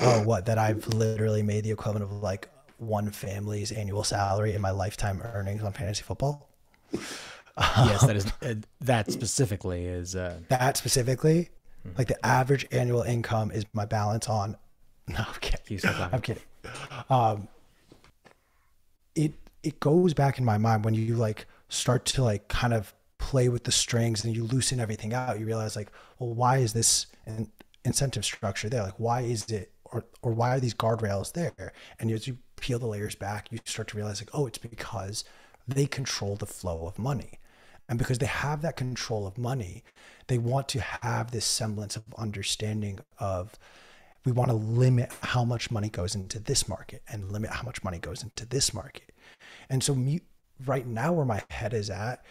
[0.00, 4.60] oh what that I've literally made the equivalent of like one family's annual salary in
[4.60, 6.48] my lifetime earnings on fantasy football.
[6.92, 10.16] yes, that is uh, that specifically is.
[10.16, 11.50] Uh, that specifically,
[11.96, 14.56] like the average annual income is my balance on.
[15.08, 15.60] No, I'm kidding.
[15.68, 16.14] You stop laughing.
[16.14, 16.42] I'm kidding.
[17.10, 17.48] Um,
[19.14, 22.94] it it goes back in my mind when you like start to like kind of
[23.18, 25.38] play with the strings and you loosen everything out.
[25.38, 27.50] You realize like, well, why is this in,
[27.84, 28.82] incentive structure there?
[28.82, 31.72] Like, why is it or or why are these guardrails there?
[31.98, 35.24] And as you peel the layers back, you start to realize like, oh, it's because
[35.68, 37.38] they control the flow of money.
[37.88, 39.82] And because they have that control of money,
[40.28, 43.58] they want to have this semblance of understanding of
[44.24, 47.82] we want to limit how much money goes into this market and limit how much
[47.82, 49.12] money goes into this market.
[49.68, 50.20] And so me
[50.64, 52.24] right now where my head is at,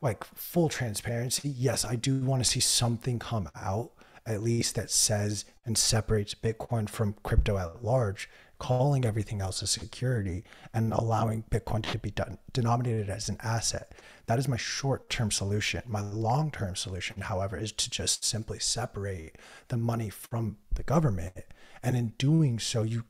[0.00, 3.92] like full transparency, yes, I do want to see something come out
[4.26, 8.28] at least that says and separates Bitcoin from crypto at large,
[8.62, 13.92] calling everything else a security and allowing Bitcoin to be done, denominated as an asset.
[14.26, 15.82] That is my short term solution.
[15.84, 21.34] My long term solution, however, is to just simply separate the money from the government.
[21.82, 23.02] And in doing so, you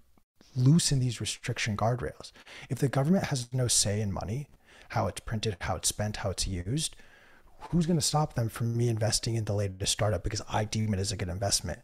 [0.56, 2.32] loosen these restriction guardrails.
[2.70, 4.48] If the government has no say in money,
[4.88, 6.96] how it's printed, how it's spent, how it's used,
[7.68, 10.94] who's going to stop them from me investing in the latest startup because I deem
[10.94, 11.80] it as a good investment?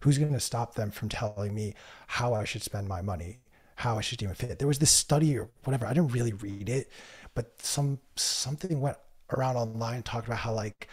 [0.00, 1.74] Who's going to stop them from telling me
[2.06, 3.40] how I should spend my money,
[3.76, 4.58] how I should it fit?
[4.58, 5.86] There was this study or whatever.
[5.86, 6.90] I didn't really read it,
[7.34, 8.96] but some something went
[9.32, 10.88] around online talked about how like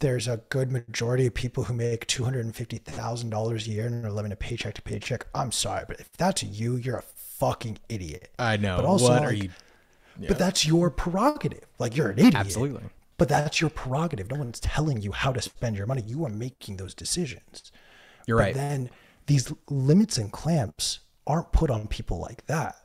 [0.00, 3.70] there's a good majority of people who make two hundred and fifty thousand dollars a
[3.70, 5.26] year and are living a paycheck to paycheck.
[5.34, 8.30] I'm sorry, but if that's you, you're a fucking idiot.
[8.38, 8.76] I know.
[8.76, 9.50] But also, what like, are you?
[10.18, 10.28] Yeah.
[10.28, 11.64] But that's your prerogative.
[11.78, 12.34] Like you're an idiot.
[12.34, 12.82] Absolutely.
[13.18, 14.30] But that's your prerogative.
[14.30, 16.02] No one's telling you how to spend your money.
[16.06, 17.72] You are making those decisions.
[18.26, 18.54] You're but right.
[18.54, 18.90] Then
[19.26, 22.76] these limits and clamps aren't put on people like that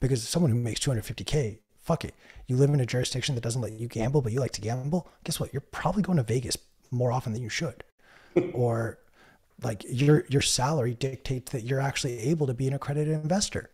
[0.00, 2.14] because someone who makes 250k, fuck it.
[2.46, 5.08] You live in a jurisdiction that doesn't let you gamble, but you like to gamble.
[5.24, 5.52] Guess what?
[5.52, 6.56] You're probably going to Vegas
[6.90, 7.82] more often than you should.
[8.52, 8.98] or
[9.62, 13.70] like your your salary dictates that you're actually able to be an accredited investor.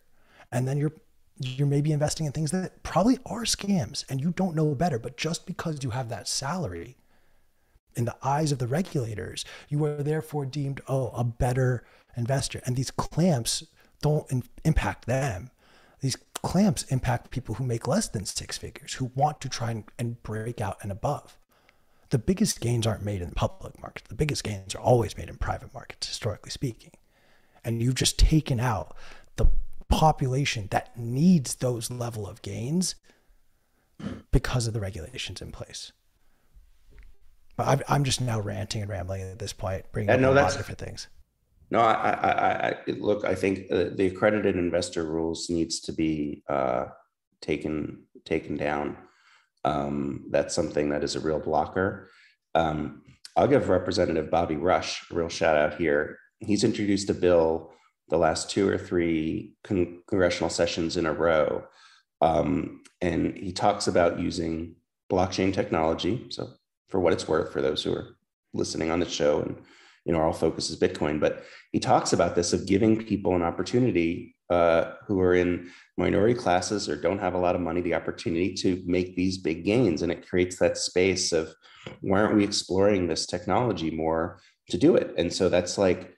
[0.50, 0.92] And then you're
[1.38, 4.98] you're maybe investing in things that probably are scams and you don't know better.
[4.98, 6.96] But just because you have that salary
[7.96, 11.84] in the eyes of the regulators, you are therefore deemed, oh, a better
[12.16, 12.60] investor.
[12.64, 13.64] And these clamps
[14.00, 15.50] don't in- impact them.
[16.00, 19.84] These clamps impact people who make less than six figures, who want to try and,
[19.98, 21.38] and break out and above.
[22.10, 24.08] The biggest gains aren't made in the public market.
[24.08, 26.90] The biggest gains are always made in private markets, historically speaking.
[27.64, 28.94] And you've just taken out
[29.36, 29.46] the
[29.88, 32.96] population that needs those level of gains
[34.30, 35.92] because of the regulations in place.
[37.56, 40.34] But i am just now ranting and rambling at this point, bringing up no, a
[40.34, 41.08] lot of different things.
[41.70, 43.24] No, I, I, I look.
[43.24, 46.86] I think uh, the accredited investor rules needs to be uh,
[47.40, 48.96] taken taken down.
[49.64, 52.10] Um, that's something that is a real blocker.
[52.54, 53.02] Um,
[53.36, 56.18] I'll give Representative Bobby Rush a real shout out here.
[56.40, 57.72] He's introduced a bill
[58.08, 61.64] the last two or three con- congressional sessions in a row.
[62.20, 64.76] Um, and he talks about using
[65.10, 66.26] blockchain technology.
[66.28, 66.50] So,
[66.92, 68.14] for what it's worth, for those who are
[68.52, 69.56] listening on the show, and
[70.04, 73.42] you know, our focus is Bitcoin, but he talks about this of giving people an
[73.42, 77.94] opportunity uh, who are in minority classes or don't have a lot of money the
[77.94, 81.54] opportunity to make these big gains, and it creates that space of
[82.02, 85.14] why aren't we exploring this technology more to do it?
[85.16, 86.14] And so that's like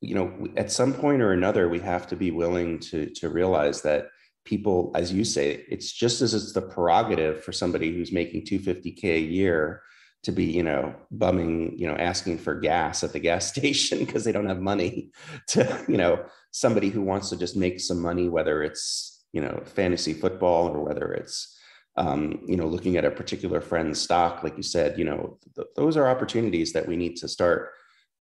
[0.00, 3.82] you know at some point or another we have to be willing to to realize
[3.82, 4.08] that
[4.44, 9.04] people as you say it's just as it's the prerogative for somebody who's making 250k
[9.04, 9.82] a year
[10.24, 14.24] to be you know bumming you know asking for gas at the gas station because
[14.24, 15.12] they don't have money
[15.46, 19.62] to you know somebody who wants to just make some money whether it's you know
[19.64, 21.56] fantasy football or whether it's
[21.96, 25.68] um, you know looking at a particular friend's stock like you said you know th-
[25.76, 27.70] those are opportunities that we need to start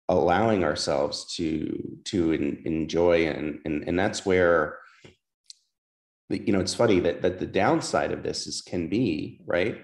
[0.09, 4.77] allowing ourselves to to in, enjoy and, and and that's where
[6.29, 9.81] you know it's funny that that the downside of this is can be right?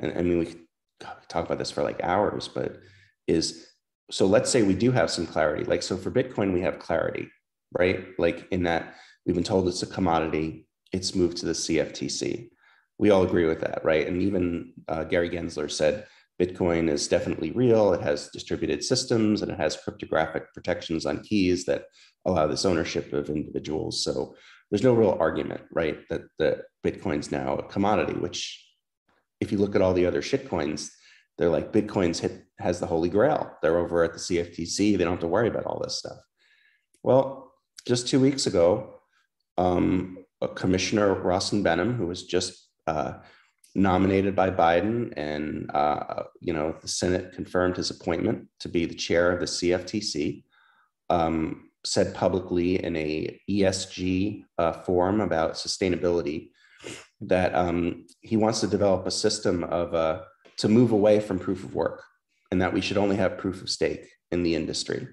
[0.00, 0.54] And i mean we
[1.28, 2.78] talk about this for like hours but
[3.26, 3.68] is
[4.10, 7.28] so let's say we do have some clarity like so for bitcoin we have clarity
[7.78, 12.48] right like in that we've been told it's a commodity it's moved to the cftc
[12.98, 16.06] we all agree with that right and even uh, gary gensler said
[16.40, 17.92] Bitcoin is definitely real.
[17.92, 21.84] It has distributed systems and it has cryptographic protections on keys that
[22.24, 24.02] allow this ownership of individuals.
[24.02, 24.34] So
[24.70, 28.69] there's no real argument, right, that, that Bitcoin's now a commodity, which
[29.40, 30.90] if you look at all the other shitcoins,
[31.38, 33.50] they're like Bitcoin's hit has the holy grail.
[33.62, 34.76] They're over at the CFTC.
[34.98, 36.18] They don't have to worry about all this stuff.
[37.02, 37.52] Well,
[37.86, 38.96] just two weeks ago,
[39.56, 40.18] um,
[40.54, 43.14] Commissioner Rostin Behnam, who was just uh,
[43.74, 48.94] nominated by Biden, and uh, you know the Senate confirmed his appointment to be the
[48.94, 50.44] chair of the CFTC.
[51.08, 56.50] Um, said publicly in a ESG uh, forum about sustainability
[57.22, 60.22] that um, he wants to develop a system of uh,
[60.58, 62.02] to move away from proof of work,
[62.50, 65.06] and that we should only have proof of stake in the industry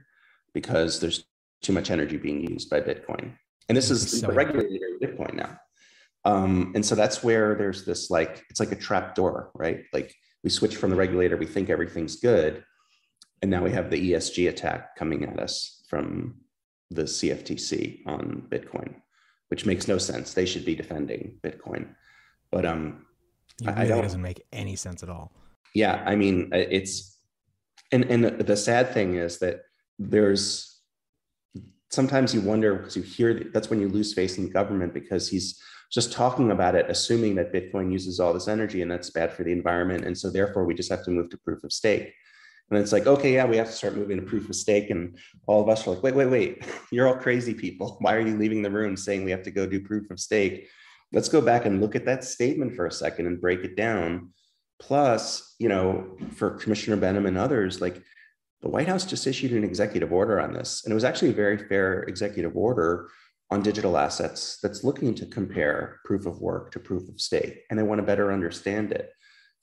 [0.53, 1.25] because there's
[1.61, 3.33] too much energy being used by Bitcoin.
[3.69, 5.57] And this is so the regulator of Bitcoin now.
[6.25, 9.83] Um, and so that's where there's this like, it's like a trap door, right?
[9.93, 12.63] Like we switch from the regulator, we think everything's good.
[13.41, 16.41] And now we have the ESG attack coming at us from
[16.89, 18.95] the CFTC on Bitcoin,
[19.49, 20.33] which makes no sense.
[20.33, 21.95] They should be defending Bitcoin.
[22.51, 23.05] But um,
[23.65, 25.31] I It really doesn't make any sense at all.
[25.73, 27.19] Yeah, I mean, it's
[27.91, 29.61] and and the sad thing is that
[29.99, 30.81] there's
[31.89, 35.29] sometimes you wonder because you hear that's when you lose faith in the government because
[35.29, 39.31] he's just talking about it, assuming that Bitcoin uses all this energy and that's bad
[39.31, 42.13] for the environment, and so therefore we just have to move to proof of stake.
[42.69, 44.89] And it's like, okay, yeah, we have to start moving to proof of stake.
[44.89, 47.97] And all of us are like, wait, wait, wait, you're all crazy people.
[48.01, 50.67] Why are you leaving the room saying we have to go do proof of stake?
[51.13, 54.31] Let's go back and look at that statement for a second and break it down.
[54.79, 58.03] Plus, you know, for Commissioner Behnam and others, like
[58.61, 60.83] the White House just issued an executive order on this.
[60.83, 63.09] And it was actually a very fair executive order
[63.49, 67.61] on digital assets that's looking to compare proof of work to proof of stake.
[67.69, 69.11] And they want to better understand it.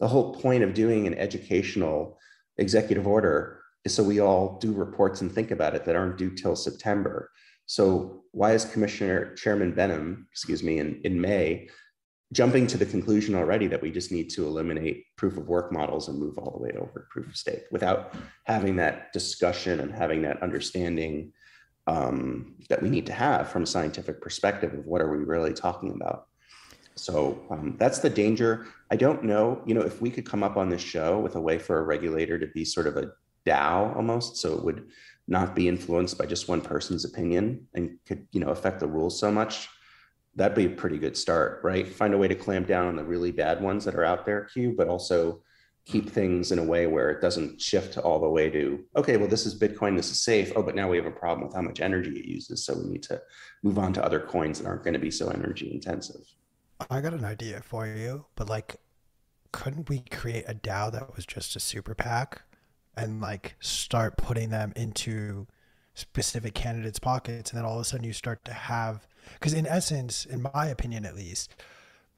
[0.00, 2.18] The whole point of doing an educational
[2.58, 6.30] executive order is so we all do reports and think about it that aren't due
[6.30, 7.30] till September.
[7.66, 11.68] So why is Commissioner Chairman Behnam, excuse me, in, in May,
[12.32, 16.08] jumping to the conclusion already that we just need to eliminate proof of work models
[16.08, 18.14] and move all the way over to proof of stake without
[18.44, 21.32] having that discussion and having that understanding
[21.86, 25.52] um, that we need to have from a scientific perspective of what are we really
[25.52, 26.26] talking about.
[26.96, 28.66] So um, that's the danger.
[28.90, 31.40] I don't know, you know, if we could come up on this show with a
[31.40, 33.12] way for a regulator to be sort of a
[33.46, 34.88] DAO almost, so it would
[35.26, 39.18] not be influenced by just one person's opinion and could, you know, affect the rules
[39.18, 39.68] so much,
[40.37, 41.88] that'd be a pretty good start, right?
[41.88, 44.44] Find a way to clamp down on the really bad ones that are out there,
[44.44, 45.42] Q, but also
[45.87, 49.28] keep things in a way where it doesn't shift all the way to okay well
[49.28, 51.61] this is bitcoin this is safe oh but now we have a problem with how
[51.61, 53.20] much energy it uses so we need to
[53.62, 56.22] move on to other coins that aren't going to be so energy intensive
[56.90, 58.76] I got an idea for you, but like,
[59.52, 62.42] couldn't we create a DAO that was just a super PAC
[62.96, 65.46] and like start putting them into
[65.94, 67.50] specific candidates' pockets?
[67.50, 70.66] And then all of a sudden you start to have, because in essence, in my
[70.66, 71.54] opinion at least,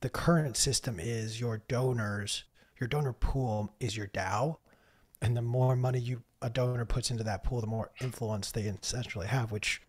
[0.00, 2.44] the current system is your donors,
[2.80, 4.56] your donor pool is your DAO.
[5.22, 8.62] And the more money you a donor puts into that pool, the more influence they
[8.62, 9.80] essentially have, which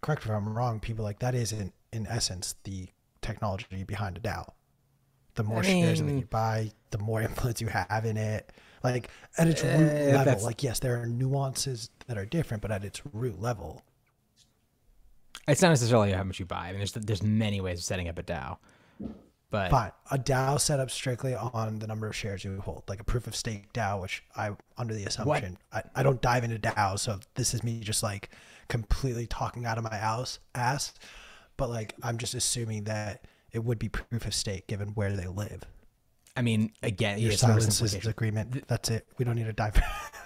[0.00, 2.88] correct me if I'm wrong, people like that is in, in essence the
[3.28, 4.52] technology behind a DAO.
[5.34, 8.52] The more I mean, shares that you buy, the more influence you have in it.
[8.82, 12.70] Like at its root uh, level, like yes, there are nuances that are different, but
[12.70, 13.82] at its root level,
[15.48, 16.68] it's not necessarily how much you buy.
[16.68, 18.58] I mean, there's there's many ways of setting up a DAO.
[19.50, 23.00] But fine, a DAO set up strictly on the number of shares you hold, like
[23.00, 26.58] a proof of stake DAO, which I under the assumption I, I don't dive into
[26.58, 28.30] DAO, so this is me just like
[28.68, 30.92] completely talking out of my ass ass
[31.58, 35.26] but like I'm just assuming that it would be proof of stake given where they
[35.26, 35.64] live.
[36.36, 38.66] I mean, again, your silence is agreement.
[38.68, 39.06] That's it.
[39.18, 39.74] We don't need to dive.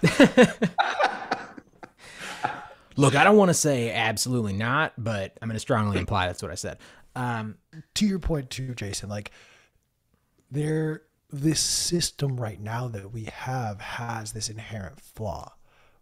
[2.95, 6.43] Look, I don't want to say absolutely not, but I'm going to strongly imply that's
[6.43, 6.77] what I said.
[7.15, 7.55] Um,
[7.95, 9.31] to your point, too, Jason, like
[10.51, 15.53] there, this system right now that we have has this inherent flaw.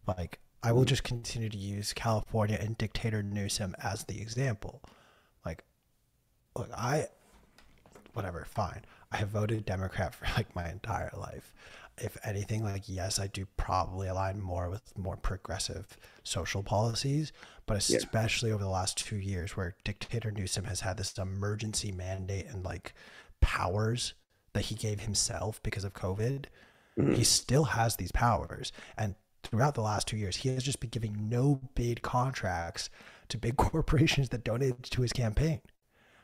[0.05, 4.81] Like, I will just continue to use California and dictator Newsom as the example
[6.55, 7.07] look, I,
[8.13, 8.81] whatever, fine.
[9.11, 11.53] I have voted Democrat for like my entire life.
[11.97, 17.31] If anything, like, yes, I do probably align more with more progressive social policies,
[17.67, 18.55] but especially yeah.
[18.55, 22.93] over the last two years where dictator Newsom has had this emergency mandate and like
[23.39, 24.13] powers
[24.53, 26.45] that he gave himself because of COVID,
[26.97, 27.13] mm-hmm.
[27.13, 28.71] he still has these powers.
[28.97, 32.89] And throughout the last two years, he has just been giving no bid contracts
[33.29, 35.61] to big corporations that donated to his campaign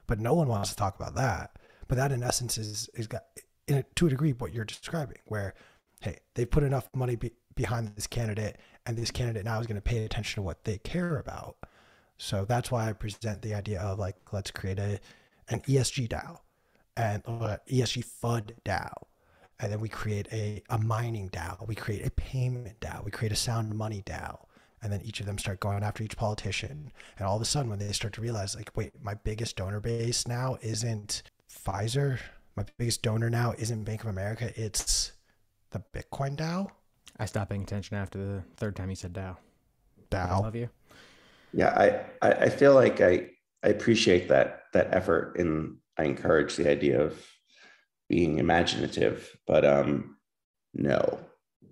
[0.07, 1.57] but no one wants to talk about that.
[1.87, 3.23] But that, in essence, is is got
[3.67, 5.53] in, to a degree what you're describing, where
[6.01, 9.75] hey, they've put enough money be, behind this candidate, and this candidate now is going
[9.75, 11.57] to pay attention to what they care about.
[12.17, 14.99] So that's why I present the idea of like let's create a
[15.49, 16.39] an ESG DAO
[16.95, 18.91] and ESG FUD DAO.
[19.59, 21.67] And then we create a, a mining DAO.
[21.67, 23.03] We create a payment DAO.
[23.03, 24.47] We create a sound money DAO
[24.81, 26.91] and then each of them start going after each politician.
[27.17, 29.79] And all of a sudden when they start to realize like wait my biggest donor
[29.79, 32.19] base now isn't pfizer.
[32.55, 34.51] My biggest donor now isn't bank of america.
[34.55, 35.13] It's
[35.71, 36.69] the bitcoin dao
[37.19, 39.35] i stopped paying attention after the third time you said dao
[40.11, 40.69] dao i love you.
[41.53, 43.29] Yeah i i feel like i
[43.63, 47.25] i appreciate that that effort and i encourage the idea of
[48.09, 50.17] being imaginative but um
[50.73, 51.19] no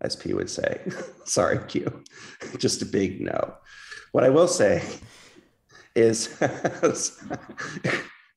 [0.01, 0.81] as P would say.
[1.25, 2.03] Sorry, Q.
[2.57, 3.55] Just a big no.
[4.11, 4.83] What I will say
[5.95, 6.35] is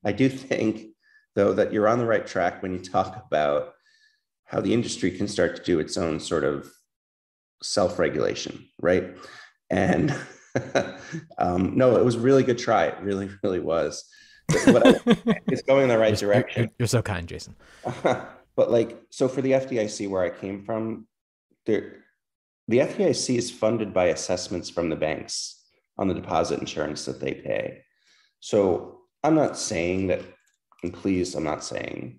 [0.05, 0.89] I do think,
[1.35, 3.75] though, that you're on the right track when you talk about
[4.45, 6.71] how the industry can start to do its own sort of
[7.63, 9.17] self regulation, right?
[9.71, 10.15] And
[11.39, 12.87] um, no, it was a really good try.
[12.87, 14.05] It really, really was.
[14.51, 16.63] It's going in the right direction.
[16.63, 17.55] You're, you're so kind, Jason.
[18.03, 21.07] but like, so for the FDIC, where I came from,
[21.69, 22.05] there,
[22.67, 25.63] the FDIC is funded by assessments from the banks
[25.99, 27.83] on the deposit insurance that they pay.
[28.41, 30.23] So I'm not saying that,
[30.83, 32.19] and please, I'm not saying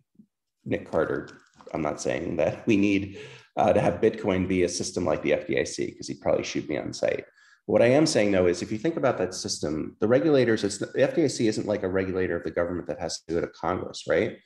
[0.64, 1.30] Nick Carter,
[1.74, 3.20] I'm not saying that we need
[3.58, 6.78] uh, to have Bitcoin be a system like the FDIC because he'd probably shoot me
[6.78, 7.26] on site.
[7.66, 10.78] What I am saying though is if you think about that system, the regulators, it's
[10.78, 14.06] the FDIC isn't like a regulator of the government that has to go to Congress,
[14.08, 14.38] right?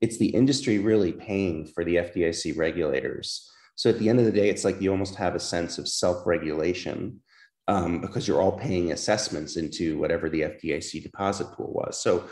[0.00, 3.50] it's the industry really paying for the FDIC regulators.
[3.80, 5.88] So at the end of the day, it's like you almost have a sense of
[5.88, 7.18] self-regulation
[7.66, 11.98] um, because you're all paying assessments into whatever the FDIC deposit pool was.
[11.98, 12.24] So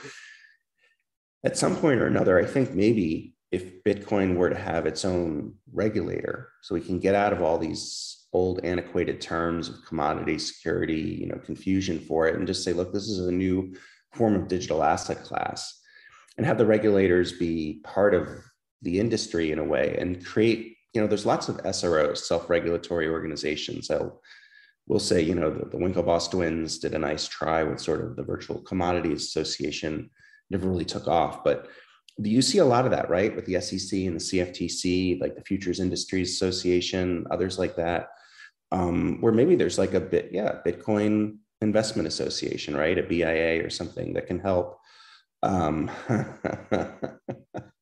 [1.47, 5.55] at some point or another, I think maybe if Bitcoin were to have its own
[5.73, 11.01] regulator, so we can get out of all these old antiquated terms of commodity security,
[11.01, 13.75] you know, confusion for it, and just say, look, this is a new
[14.13, 15.81] form of digital asset class
[16.37, 18.29] and have the regulators be part of
[18.83, 23.91] the industry in a way and create you know there's lots of sros self-regulatory organizations.
[23.91, 24.21] I'll
[24.87, 28.17] we'll say you know the, the winklevoss twins did a nice try with sort of
[28.17, 30.11] the virtual commodities association
[30.51, 31.45] never really took off.
[31.45, 31.69] But
[32.21, 35.45] you see a lot of that right with the sec and the cftc like the
[35.45, 38.09] futures industries association others like that
[38.73, 43.71] um, where maybe there's like a bit yeah bitcoin investment association right a bia or
[43.71, 44.79] something that can help.
[45.43, 45.91] Um,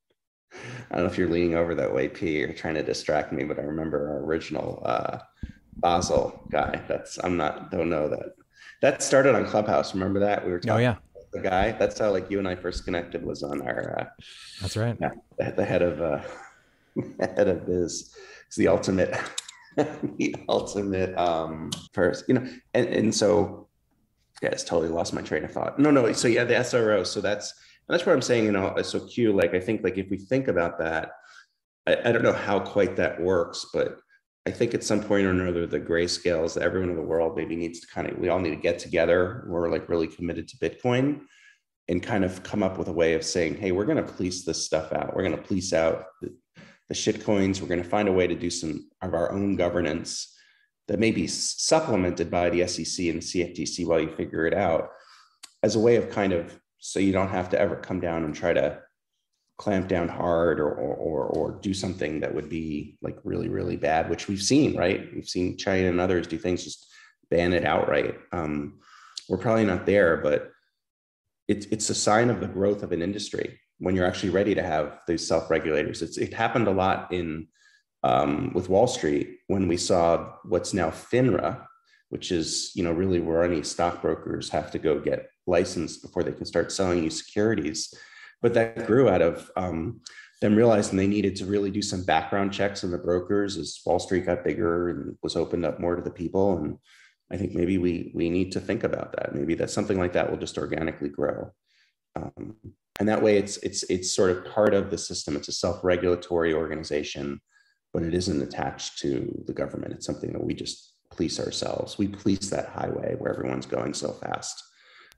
[0.91, 2.39] I don't know if you're leaning over that way, P.
[2.39, 5.19] You're trying to distract me, but I remember our original uh,
[5.77, 6.83] Basel guy.
[6.89, 8.35] That's I'm not don't know that.
[8.83, 9.95] That started on Clubhouse.
[9.95, 10.77] Remember that we were talking.
[10.77, 10.97] Oh yeah,
[11.33, 11.73] the guy.
[11.73, 14.01] That's how like you and I first connected was on our.
[14.01, 14.23] Uh,
[14.61, 14.97] That's right.
[15.01, 16.23] Yeah, the, the head of uh,
[17.21, 17.93] head of biz.
[17.93, 19.17] is the ultimate,
[19.77, 22.25] the ultimate um, first.
[22.29, 23.69] You know, and and so
[24.43, 25.79] yeah, it's totally lost my train of thought.
[25.79, 26.13] No, no.
[26.13, 27.07] So yeah, the SRO.
[27.07, 27.55] So that's
[27.89, 28.45] that's what I'm saying.
[28.45, 29.33] You know, so Q.
[29.33, 31.13] Like I think like if we think about that,
[31.87, 33.99] I, I don't know how quite that works, but
[34.47, 37.57] I think at some point or another, the grayscales that everyone in the world maybe
[37.57, 39.45] needs to kind of we all need to get together.
[39.49, 41.23] We're like really committed to Bitcoin
[41.89, 44.45] and kind of come up with a way of saying, hey, we're going to police
[44.45, 45.15] this stuff out.
[45.15, 46.35] We're going to police out the,
[46.89, 47.61] the shit coins.
[47.61, 50.33] We're going to find a way to do some of our own governance
[50.89, 54.91] that may be supplemented by the SEC and CFTC while you figure it out
[55.63, 58.35] as a way of kind of so you don't have to ever come down and
[58.35, 58.81] try to
[59.59, 64.11] clamp down hard or, or, or, do something that would be like really, really bad,
[64.11, 65.09] which we've seen, right?
[65.15, 66.87] We've seen China and others do things, just
[67.31, 68.17] ban it outright.
[68.33, 68.81] Um,
[69.31, 70.51] we're probably not there, but
[71.49, 74.63] it's, it's a sign of the growth of an industry when you're actually ready to
[74.63, 76.03] have those self-regulators.
[76.03, 77.49] It's, it happened a lot in
[78.03, 81.67] um, with Wall Street when we saw what's now FINRA,
[82.11, 86.33] which is you know really where any stockbrokers have to go get licensed before they
[86.33, 87.93] can start selling you securities.
[88.43, 90.01] But that grew out of um,
[90.41, 93.99] them realizing they needed to really do some background checks on the brokers as Wall
[93.99, 96.59] Street got bigger and was opened up more to the people.
[96.59, 96.79] And
[97.31, 99.35] I think maybe we we need to think about that.
[99.35, 101.53] Maybe that something like that will just organically grow.
[102.15, 102.57] Um,
[102.99, 105.37] and that way it's it's it's sort of part of the system.
[105.37, 107.41] It's a self-regulatory organization
[107.97, 109.95] but it isn't attached to the government.
[109.95, 111.97] It's something that we just police ourselves.
[111.97, 114.63] We police that highway where everyone's going so fast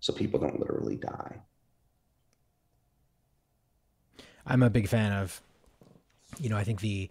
[0.00, 1.42] so people don't literally die.
[4.46, 5.40] I'm a big fan of,
[6.38, 7.10] you know, I think the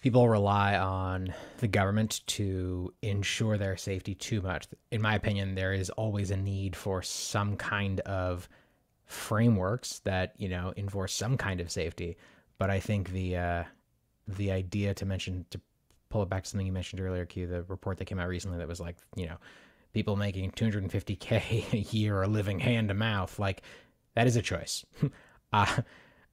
[0.00, 4.66] people rely on the government to ensure their safety too much.
[4.90, 8.48] In my opinion, there is always a need for some kind of
[9.06, 12.16] frameworks that, you know, enforce some kind of safety.
[12.58, 13.64] But I think the, uh,
[14.26, 15.60] the idea to mention to
[16.08, 18.58] pull it back to something you mentioned earlier, Q, the report that came out recently
[18.58, 19.36] that was like, you know,
[19.92, 23.38] people making 250k a year are living hand to mouth.
[23.38, 23.62] Like
[24.14, 24.84] that is a choice.
[25.52, 25.82] uh,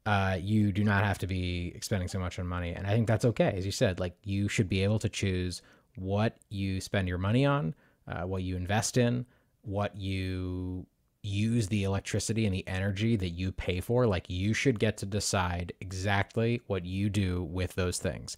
[0.05, 3.07] uh, you do not have to be spending so much on money, and I think
[3.07, 3.53] that's okay.
[3.57, 5.61] As you said, like you should be able to choose
[5.95, 7.75] what you spend your money on,
[8.07, 9.25] uh, what you invest in,
[9.63, 10.85] what you
[11.23, 15.05] use the electricity and the energy that you pay for, like you should get to
[15.05, 18.37] decide exactly what you do with those things.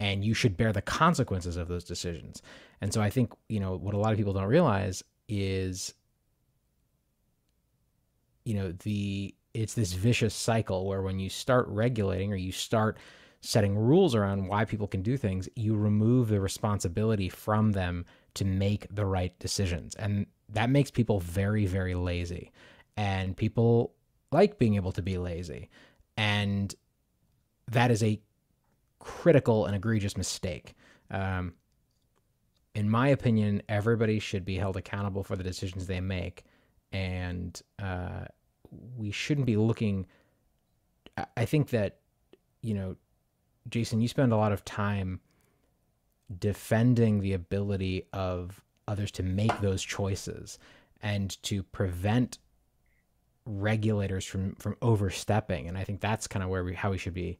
[0.00, 2.40] And you should bear the consequences of those decisions.
[2.80, 5.94] And so I think, you know, what a lot of people don't realize is,
[8.44, 12.98] you know, the it's this vicious cycle where when you start regulating or you start
[13.40, 18.44] setting rules around why people can do things, you remove the responsibility from them to
[18.44, 19.94] make the right decisions.
[19.96, 22.52] And that makes people very, very lazy.
[22.96, 23.94] And people
[24.32, 25.70] like being able to be lazy.
[26.16, 26.74] And
[27.68, 28.20] that is a
[28.98, 30.74] critical and egregious mistake.
[31.10, 31.54] Um,
[32.74, 36.44] in my opinion, everybody should be held accountable for the decisions they make.
[36.92, 38.26] And uh,
[38.96, 40.06] we shouldn't be looking.
[41.36, 41.98] I think that
[42.62, 42.96] you know,
[43.68, 45.20] Jason, you spend a lot of time
[46.38, 50.58] defending the ability of others to make those choices
[51.00, 52.38] and to prevent
[53.46, 57.14] regulators from from overstepping and i think that's kind of where we how we should
[57.14, 57.38] be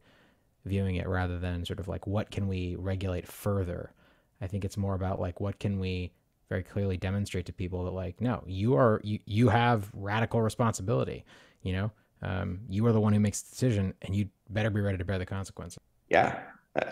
[0.68, 3.92] viewing it rather than sort of like what can we regulate further
[4.40, 6.12] i think it's more about like what can we
[6.48, 11.24] very clearly demonstrate to people that like no you are you, you have radical responsibility
[11.62, 11.90] you know
[12.20, 15.04] um, you are the one who makes the decision and you better be ready to
[15.04, 16.40] bear the consequences yeah
[16.80, 16.84] uh,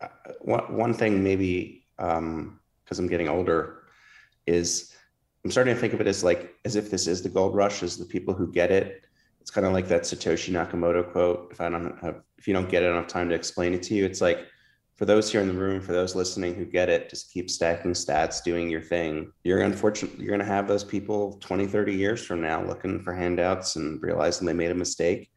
[0.00, 0.08] uh
[0.40, 2.60] one, one thing maybe because um,
[2.98, 3.82] i'm getting older
[4.46, 4.96] is
[5.46, 7.84] I'm starting to think of it as like as if this is the gold rush,
[7.84, 9.04] as the people who get it.
[9.40, 11.52] It's kind of like that Satoshi Nakamoto quote.
[11.52, 14.04] If I don't have, if you don't get enough time to explain it to you,
[14.04, 14.46] it's like
[14.96, 17.92] for those here in the room, for those listening who get it, just keep stacking
[17.92, 19.30] sats, doing your thing.
[19.44, 23.12] You're unfortunately, you're going to have those people 20, 30 years from now looking for
[23.12, 25.30] handouts and realizing they made a mistake.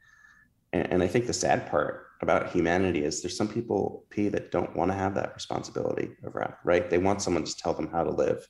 [0.72, 4.52] And, and I think the sad part about humanity is there's some people, P, that
[4.52, 6.90] don't want to have that responsibility over, right?
[6.90, 8.46] They want someone to tell them how to live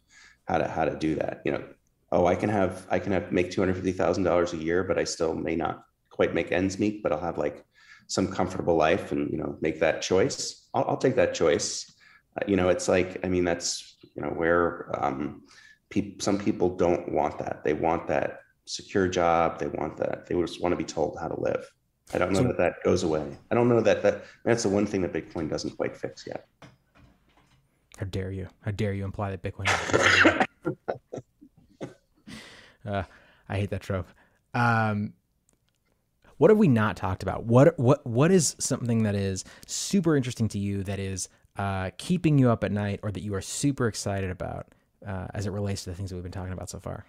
[0.50, 1.42] how to how to do that.
[1.46, 1.64] You know,
[2.12, 4.84] oh, I can have I can have make two hundred fifty thousand dollars a year,
[4.84, 7.64] but I still may not quite make ends meet, but I'll have like
[8.10, 10.68] some comfortable life and you know make that choice.
[10.74, 11.90] I'll, I'll take that choice.
[12.36, 15.44] Uh, you know, it's like I mean that's you know where um,
[15.90, 17.64] people some people don't want that.
[17.64, 19.60] They want that secure job.
[19.60, 20.26] They want that.
[20.26, 21.66] They just want to be told how to live.
[22.14, 23.38] I don't know so, that that goes away.
[23.52, 26.48] I don't know that that that's the one thing that Bitcoin doesn't quite fix yet.
[27.98, 28.48] How dare you?
[28.62, 29.68] How dare you imply that Bitcoin?
[32.86, 33.04] uh,
[33.48, 34.08] I hate that trope.
[34.56, 35.14] Um,
[36.40, 37.44] what have we not talked about?
[37.44, 42.40] What what what is something that is super interesting to you that is uh, keeping
[42.40, 44.68] you up at night, or that you are super excited about
[45.06, 47.06] uh, as it relates to the things that we've been talking about so far,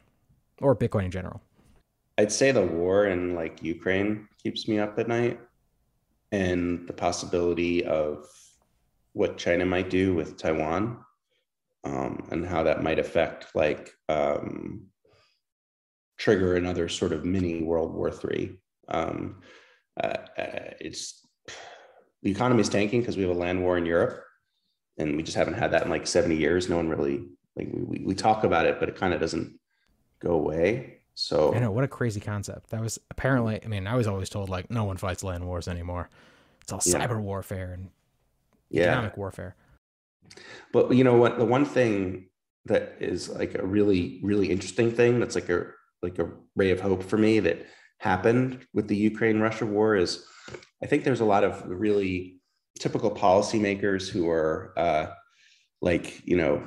[0.60, 1.40] or Bitcoin in general?
[2.18, 5.40] I'd say the war in like Ukraine keeps me up at night,
[6.32, 8.26] and the possibility of
[9.12, 10.98] what China might do with Taiwan
[11.84, 14.86] um, and how that might affect like um,
[16.18, 18.56] trigger another sort of mini World War Three.
[18.90, 19.42] Um,
[20.02, 21.26] uh, uh, it's
[22.22, 24.22] the economy is tanking because we have a land war in Europe,
[24.98, 26.68] and we just haven't had that in like seventy years.
[26.68, 27.24] No one really
[27.56, 29.58] like we we talk about it, but it kind of doesn't
[30.20, 30.98] go away.
[31.14, 32.70] So I know what a crazy concept.
[32.70, 33.60] That was apparently.
[33.64, 36.08] I mean, I was always told like no one fights land wars anymore.
[36.62, 37.90] It's all cyber warfare and
[38.70, 38.84] yeah.
[38.84, 39.56] economic warfare.
[40.72, 41.38] But you know what?
[41.38, 42.28] The one thing
[42.66, 45.66] that is like a really, really interesting thing that's like a
[46.02, 47.66] like a ray of hope for me that
[48.00, 50.24] happened with the Ukraine Russia war is
[50.82, 52.40] I think there's a lot of really
[52.78, 55.06] typical policymakers who are uh,
[55.82, 56.66] like, you know,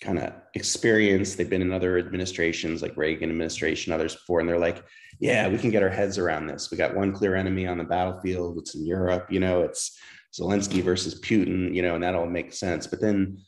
[0.00, 1.36] kind of experienced.
[1.36, 4.84] They've been in other administrations like Reagan administration, others before, and they're like,
[5.18, 6.70] yeah, we can get our heads around this.
[6.70, 8.58] We got one clear enemy on the battlefield.
[8.58, 9.98] It's in Europe, you know, it's
[10.38, 12.86] Zelensky versus Putin, you know, and that all makes sense.
[12.86, 13.38] But then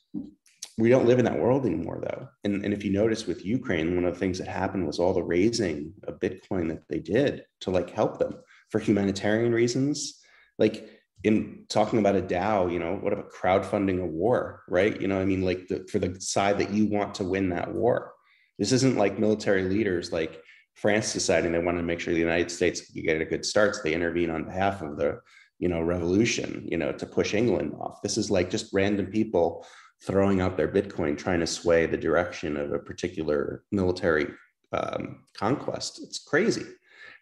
[0.80, 2.28] we don't live in that world anymore, though.
[2.44, 5.12] And, and if you notice with Ukraine, one of the things that happened was all
[5.12, 8.34] the raising of Bitcoin that they did to like help them
[8.70, 10.20] for humanitarian reasons.
[10.58, 10.88] Like
[11.22, 15.00] in talking about a DAO, you know, what about crowdfunding a war, right?
[15.00, 17.72] You know, I mean, like the, for the side that you want to win that
[17.72, 18.12] war.
[18.58, 20.42] This isn't like military leaders like
[20.74, 23.74] France deciding they wanted to make sure the United States could get a good start.
[23.74, 25.20] So they intervene on behalf of the
[25.60, 29.64] you know revolution you know to push england off this is like just random people
[30.02, 34.26] throwing out their bitcoin trying to sway the direction of a particular military
[34.72, 36.00] um, conquest.
[36.02, 36.66] It's crazy.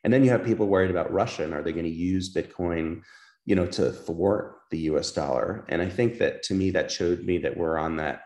[0.04, 3.02] And then you have people worried about russia and are they going to use bitcoin
[3.46, 5.64] you know to thwart the us dollar?
[5.68, 8.22] And i think that to me that showed me that we're on that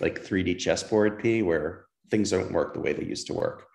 [0.00, 3.66] like 3d chessboard p where things don't work the way they used to work.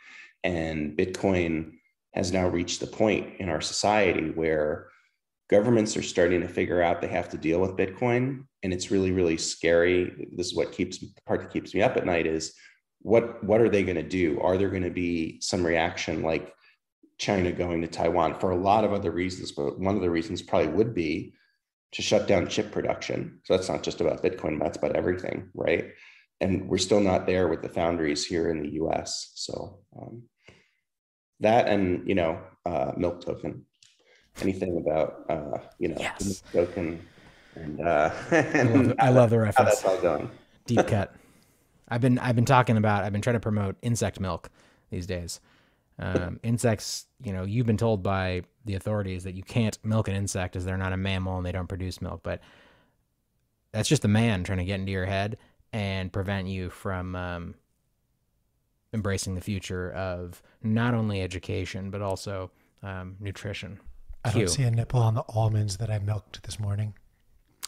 [0.44, 1.74] And bitcoin
[2.14, 4.90] has now reached the point in our society where
[5.54, 8.44] governments are starting to figure out they have to deal with Bitcoin.
[8.64, 10.28] And it's really, really scary.
[10.36, 12.56] This is what keeps the part that keeps me up at night is
[13.02, 14.42] what what are they going to do?
[14.42, 16.52] Are there going to be some reaction like
[17.20, 19.52] China going to Taiwan for a lot of other reasons?
[19.52, 21.36] But one of the reasons probably would be
[21.92, 23.40] to shut down chip production.
[23.46, 25.92] So that's not just about Bitcoin, that's about everything, right?
[26.42, 29.34] And we're still not there with the foundries here in the US.
[29.36, 30.24] So um,
[31.42, 33.66] that and, you know, uh, milk token
[34.42, 36.44] anything about uh, you know yes.
[36.52, 37.06] token
[37.56, 39.82] and, uh, and I, love the, I love the reference.
[39.82, 40.30] That's all going.
[40.66, 41.14] Deep cut.
[41.90, 44.50] I've been I've been talking about I've been trying to promote insect milk
[44.90, 45.40] these days.
[46.00, 50.16] Um, insects, you know, you've been told by the authorities that you can't milk an
[50.16, 52.42] insect as they're not a mammal and they don't produce milk, but
[53.72, 55.38] that's just the man trying to get into your head
[55.72, 57.56] and prevent you from um,
[58.92, 62.50] embracing the future of not only education but also
[62.82, 63.80] um, nutrition.
[64.26, 66.94] I don't see a nipple on the almonds that I milked this morning.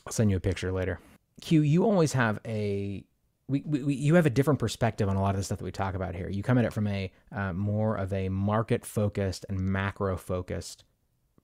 [0.06, 1.00] I'll send you a picture later.
[1.42, 3.04] Q, you always have a
[3.48, 5.72] we, we, you have a different perspective on a lot of the stuff that we
[5.72, 6.30] talk about here.
[6.30, 10.84] You come at it from a uh, more of a market focused and macro focused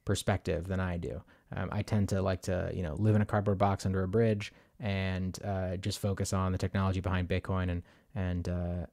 [0.06, 1.22] perspective than I do.
[1.56, 4.08] Um, I tend to like to you know live in a cardboard box under a
[4.08, 7.84] bridge and uh, just focus on the technology behind Bitcoin and
[8.16, 8.86] and uh,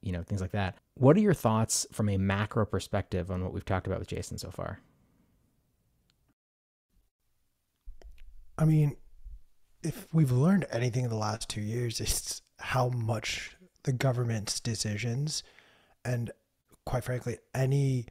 [0.00, 0.76] you know things like that.
[0.94, 4.38] What are your thoughts from a macro perspective on what we've talked about with Jason
[4.38, 4.80] so far?
[8.56, 8.96] I mean,
[9.82, 15.42] if we've learned anything in the last two years, it's how much the government's decisions
[16.04, 16.30] and,
[16.86, 18.06] quite frankly, any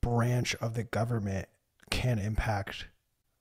[0.00, 1.48] branch of the government
[1.90, 2.86] can impact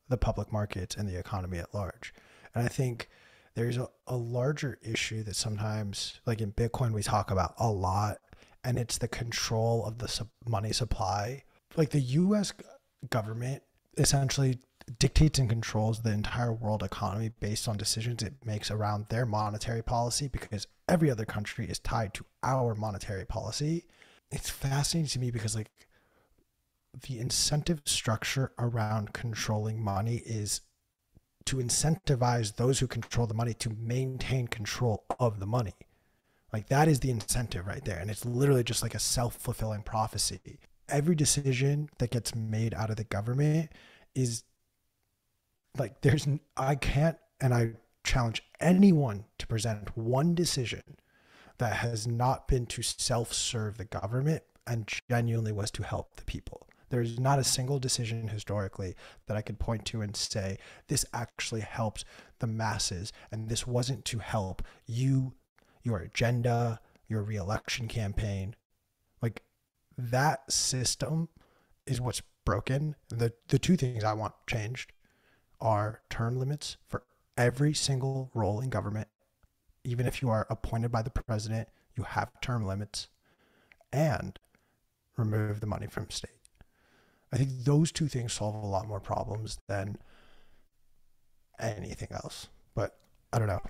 [0.09, 2.13] the public markets and the economy at large.
[2.53, 3.09] And I think
[3.55, 8.17] there's a, a larger issue that sometimes, like in Bitcoin, we talk about a lot,
[8.63, 11.43] and it's the control of the money supply.
[11.77, 12.53] Like the US
[13.09, 13.63] government
[13.97, 14.59] essentially
[14.97, 19.83] dictates and controls the entire world economy based on decisions it makes around their monetary
[19.83, 23.85] policy because every other country is tied to our monetary policy.
[24.31, 25.69] It's fascinating to me because like
[27.07, 30.61] the incentive structure around controlling money is
[31.45, 35.75] to incentivize those who control the money to maintain control of the money.
[36.51, 37.99] Like that is the incentive right there.
[37.99, 40.59] And it's literally just like a self fulfilling prophecy.
[40.87, 43.71] Every decision that gets made out of the government
[44.15, 44.43] is
[45.77, 50.97] like there's I can't and I challenge anyone to present one decision
[51.57, 56.67] that has not been to self-serve the government and genuinely was to help the people.
[56.89, 58.95] There's not a single decision historically
[59.27, 60.57] that I could point to and say
[60.87, 62.03] this actually helps
[62.39, 65.33] the masses and this wasn't to help you,
[65.83, 68.55] your agenda, your reelection campaign.
[69.21, 69.43] Like
[69.97, 71.29] that system
[71.85, 72.95] is what's broken.
[73.09, 74.91] The the two things I want changed
[75.61, 77.03] are term limits for
[77.37, 79.07] every single role in government.
[79.83, 83.07] Even if you are appointed by the president, you have term limits
[83.91, 84.37] and
[85.17, 86.31] remove the money from state.
[87.31, 89.97] I think those two things solve a lot more problems than
[91.59, 92.47] anything else.
[92.75, 92.97] But
[93.31, 93.61] I don't know.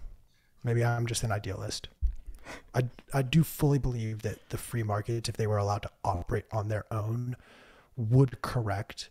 [0.64, 1.90] Maybe I'm just an idealist.
[2.74, 2.84] I,
[3.14, 6.68] I do fully believe that the free markets, if they were allowed to operate on
[6.68, 7.36] their own,
[7.96, 9.10] would correct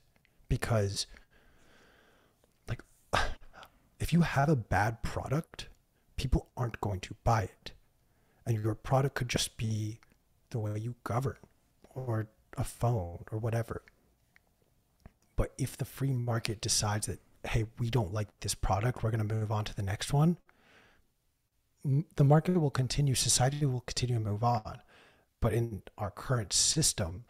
[0.49, 1.07] because
[4.01, 5.69] if you have a bad product,
[6.17, 7.73] people aren't going to buy it.
[8.47, 10.01] And your product could just be
[10.51, 11.37] the way you govern
[11.95, 13.83] or a phone or whatever.
[15.37, 19.27] But if the free market decides that, hey, we don't like this product, we're going
[19.27, 20.39] to move on to the next one,
[22.17, 24.81] the market will continue, society will continue to move on.
[25.41, 27.25] But in our current system,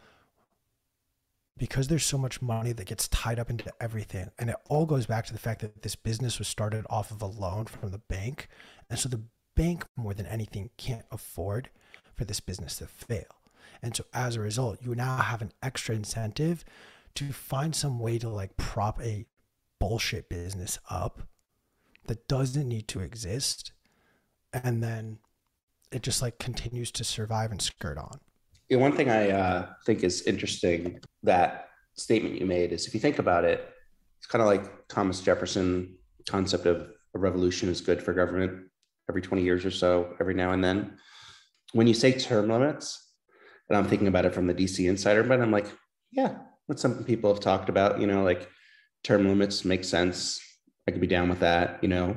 [1.59, 5.06] because there's so much money that gets tied up into everything and it all goes
[5.06, 7.98] back to the fact that this business was started off of a loan from the
[7.98, 8.48] bank
[8.88, 9.22] and so the
[9.56, 11.68] bank more than anything can't afford
[12.14, 13.42] for this business to fail.
[13.82, 16.64] And so as a result you now have an extra incentive
[17.14, 19.26] to find some way to like prop a
[19.80, 21.22] bullshit business up
[22.06, 23.72] that doesn't need to exist
[24.52, 25.18] and then
[25.90, 28.20] it just like continues to survive and skirt on
[28.69, 33.01] yeah, one thing I uh, think is interesting that statement you made is if you
[33.01, 33.69] think about it,
[34.19, 35.97] it's kind of like Thomas Jefferson
[36.29, 38.69] concept of a revolution is good for government
[39.09, 40.99] every 20 years or so, every now and then.
[41.73, 43.12] When you say term limits,
[43.69, 45.66] and I'm thinking about it from the DC insider, but I'm like,
[46.11, 46.37] yeah,
[46.69, 48.49] that's something people have talked about, you know, like
[49.05, 50.41] term limits make sense.
[50.87, 52.16] I could be down with that, you know.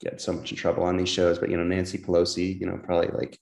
[0.00, 2.78] Get so much in trouble on these shows, but you know, Nancy Pelosi, you know,
[2.82, 3.38] probably like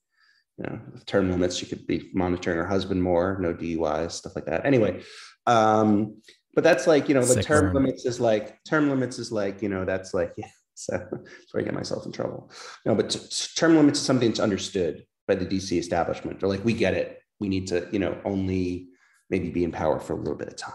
[0.61, 4.45] you know, term limits, she could be monitoring her husband more, no DUIs, stuff like
[4.45, 4.67] that.
[4.67, 5.03] Anyway,
[5.47, 6.21] um,
[6.55, 7.75] but that's like, you know, the term room.
[7.75, 11.63] limits is like, term limits is like, you know, that's like, yeah, so that's where
[11.63, 12.51] I get myself in trouble.
[12.85, 16.41] No, but t- term limits is something that's understood by the DC establishment.
[16.41, 17.23] They're like, we get it.
[17.39, 18.89] We need to, you know, only
[19.31, 20.75] maybe be in power for a little bit of time.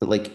[0.00, 0.32] But like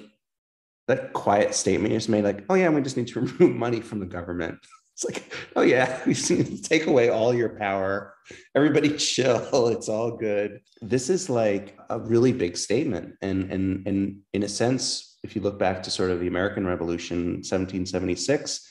[0.88, 3.82] that quiet statement you just made, like, oh yeah, we just need to remove money
[3.82, 4.60] from the government.
[5.02, 8.14] It's like, oh yeah, we take away all your power.
[8.56, 9.68] Everybody chill.
[9.70, 10.62] It's all good.
[10.82, 13.16] This is like a really big statement.
[13.22, 16.68] And and and in a sense, if you look back to sort of the American
[16.68, 18.68] Revolution, 1776,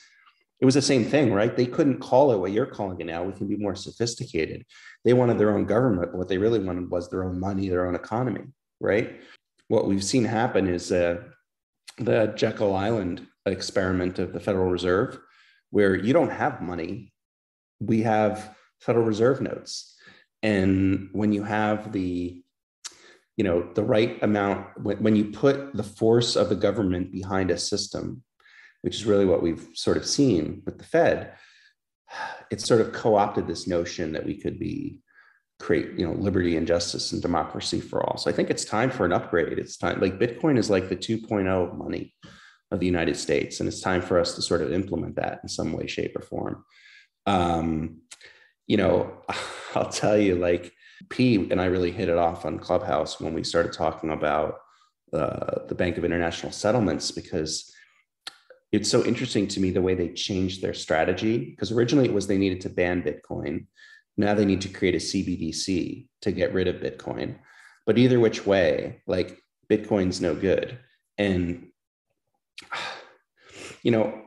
[0.59, 1.55] it was the same thing, right?
[1.55, 3.23] They couldn't call it what you're calling it now.
[3.23, 4.65] We can be more sophisticated.
[5.03, 7.95] They wanted their own government, what they really wanted was their own money, their own
[7.95, 8.43] economy,
[8.79, 9.19] right?
[9.69, 11.23] What we've seen happen is uh,
[11.97, 15.19] the Jekyll Island experiment of the Federal Reserve
[15.71, 17.11] where you don't have money.
[17.79, 19.95] We have Federal Reserve notes.
[20.43, 22.41] And when you have the
[23.37, 27.49] you know the right amount when, when you put the force of the government behind
[27.49, 28.23] a system
[28.81, 31.33] which is really what we've sort of seen with the fed
[32.51, 34.99] it's sort of co-opted this notion that we could be
[35.59, 38.91] create you know liberty and justice and democracy for all so i think it's time
[38.91, 42.13] for an upgrade it's time like bitcoin is like the 2.0 of money
[42.71, 45.49] of the united states and it's time for us to sort of implement that in
[45.49, 46.63] some way shape or form
[47.25, 47.97] um,
[48.67, 49.21] you know
[49.75, 50.73] i'll tell you like
[51.09, 54.59] p and i really hit it off on clubhouse when we started talking about
[55.13, 57.73] uh, the bank of international settlements because
[58.71, 62.27] it's so interesting to me the way they changed their strategy because originally it was
[62.27, 63.65] they needed to ban bitcoin
[64.17, 67.35] now they need to create a CBDC to get rid of Bitcoin.
[67.85, 70.77] But either which way, like Bitcoin's no good.
[71.17, 71.67] And,
[73.83, 74.21] you know,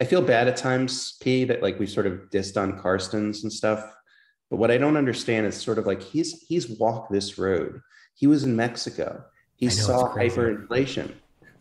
[0.00, 3.52] I feel bad at times, P, that like we sort of dissed on Carstens and
[3.52, 3.94] stuff.
[4.50, 7.80] But what I don't understand is sort of like he's he's walked this road.
[8.14, 9.24] He was in Mexico.
[9.56, 11.12] He know, saw hyperinflation,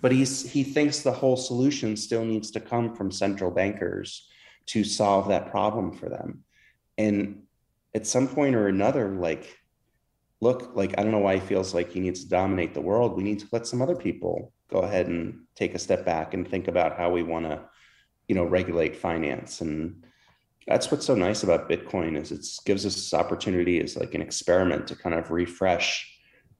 [0.01, 4.27] but he's he thinks the whole solution still needs to come from central bankers
[4.67, 6.43] to solve that problem for them.
[6.97, 7.43] And
[7.95, 9.57] at some point or another, like,
[10.41, 13.15] look, like, I don't know why he feels like he needs to dominate the world.
[13.15, 16.47] We need to let some other people go ahead and take a step back and
[16.47, 17.59] think about how we want to,
[18.27, 19.61] you know, regulate finance.
[19.61, 20.05] And
[20.67, 24.21] that's what's so nice about Bitcoin is it gives us this opportunity as like an
[24.21, 26.13] experiment to kind of refresh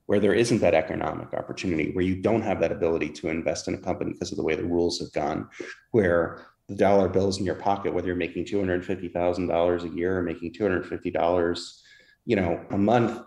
[0.08, 3.74] where there isn't that economic opportunity, where you don't have that ability to invest in
[3.74, 5.48] a company because of the way the rules have gone,
[5.92, 10.54] where the dollar bills in your pocket, whether you're making $250,000 a year or making
[10.54, 11.82] $250,
[12.26, 13.22] you know, a month,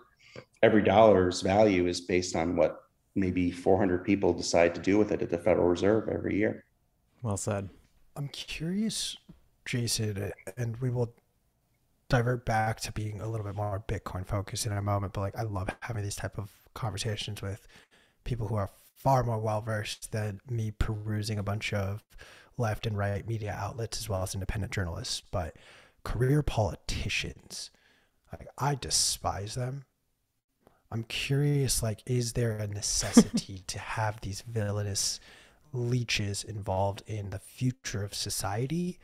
[0.63, 2.79] every dollar's value is based on what
[3.15, 6.63] maybe 400 people decide to do with it at the Federal Reserve every year.
[7.21, 7.69] Well said.
[8.15, 9.17] I'm curious,
[9.65, 11.13] Jason, and we will
[12.09, 15.37] divert back to being a little bit more Bitcoin focused in a moment, but like
[15.37, 17.67] I love having these type of conversations with
[18.23, 22.03] people who are far more well versed than me perusing a bunch of
[22.57, 25.55] left and right media outlets as well as independent journalists, but
[26.03, 27.71] career politicians,
[28.31, 29.85] like I despise them.
[30.91, 35.19] I'm curious, like, is there a necessity to have these villainous
[35.71, 38.99] leeches involved in the future of society?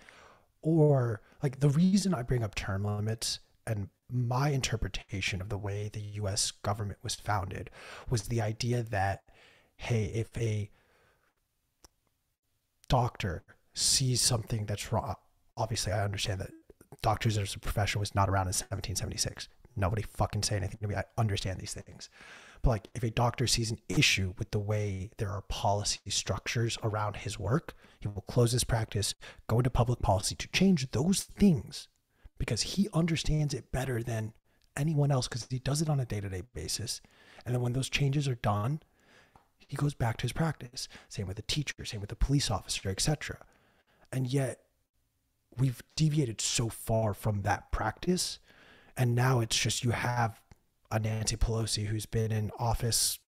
[0.61, 5.89] Or, like, the reason I bring up term limits and my interpretation of the way
[5.91, 7.69] the US government was founded
[8.09, 9.23] was the idea that,
[9.77, 10.69] hey, if a
[12.89, 15.15] doctor sees something that's wrong,
[15.55, 16.51] obviously I understand that
[17.01, 19.47] doctors as a profession was not around in 1776.
[19.77, 20.95] Nobody fucking say anything to me.
[20.95, 22.09] I understand these things.
[22.61, 26.77] But like if a doctor sees an issue with the way there are policy structures
[26.83, 29.13] around his work, he will close his practice,
[29.47, 31.87] go into public policy to change those things
[32.39, 34.33] because he understands it better than
[34.75, 37.01] anyone else because he does it on a day-to-day basis.
[37.45, 38.81] And then when those changes are done,
[39.67, 40.87] he goes back to his practice.
[41.09, 43.37] Same with the teacher, same with the police officer, etc.
[44.11, 44.61] And yet
[45.57, 48.39] we've deviated so far from that practice.
[48.97, 50.41] And now it's just you have
[50.91, 53.19] a Nancy Pelosi who's been in office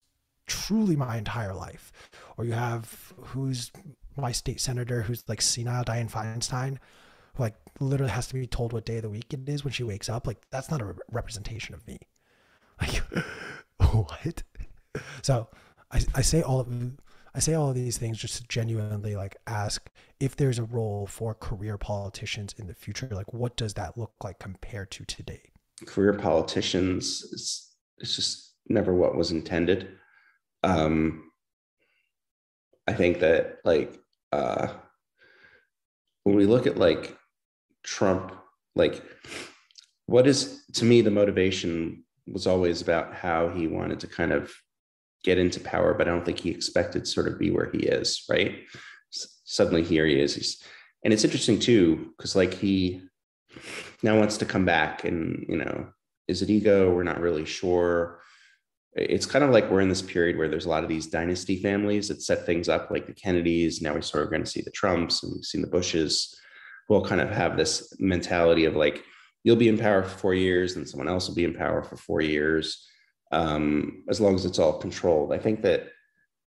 [0.46, 1.92] truly my entire life.
[2.36, 3.70] Or you have who's
[4.16, 6.78] my state senator who's like senile Dianne Feinstein,
[7.34, 9.72] who like literally has to be told what day of the week it is when
[9.72, 10.26] she wakes up.
[10.26, 11.98] Like that's not a representation of me.
[12.80, 13.02] Like
[14.04, 14.42] what?
[15.22, 15.48] So
[15.90, 16.68] I, I say all of
[17.34, 21.06] I say all of these things just to genuinely like ask if there's a role
[21.06, 23.08] for career politicians in the future.
[23.10, 25.52] Like, what does that look like compared to today?
[25.86, 27.68] Career politicians is
[27.98, 29.96] it's just never what was intended.
[30.62, 31.30] Um,
[32.86, 33.98] I think that like
[34.32, 34.68] uh,
[36.24, 37.16] when we look at like
[37.84, 38.32] Trump,
[38.74, 39.02] like
[40.06, 44.52] what is to me the motivation was always about how he wanted to kind of
[45.24, 48.24] get into power, but I don't think he expected sort of be where he is,
[48.28, 48.60] right?
[49.14, 50.34] S- suddenly here he is.
[50.34, 50.62] He's,
[51.04, 53.02] and it's interesting too, because like he
[54.02, 55.88] now wants to come back and, you know,
[56.26, 56.92] is it ego?
[56.92, 58.20] We're not really sure.
[58.94, 61.60] It's kind of like we're in this period where there's a lot of these dynasty
[61.60, 63.80] families that set things up, like the Kennedys.
[63.80, 66.38] Now we're sort of going to see the Trumps and we've seen the Bushes.
[66.88, 69.04] We'll kind of have this mentality of like,
[69.44, 71.96] you'll be in power for four years, and someone else will be in power for
[71.96, 72.86] four years
[73.30, 75.32] um, as long as it's all controlled.
[75.32, 75.88] I think that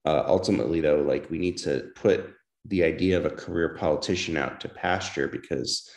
[0.05, 2.33] uh, ultimately, though, like we need to put
[2.65, 5.89] the idea of a career politician out to pasture because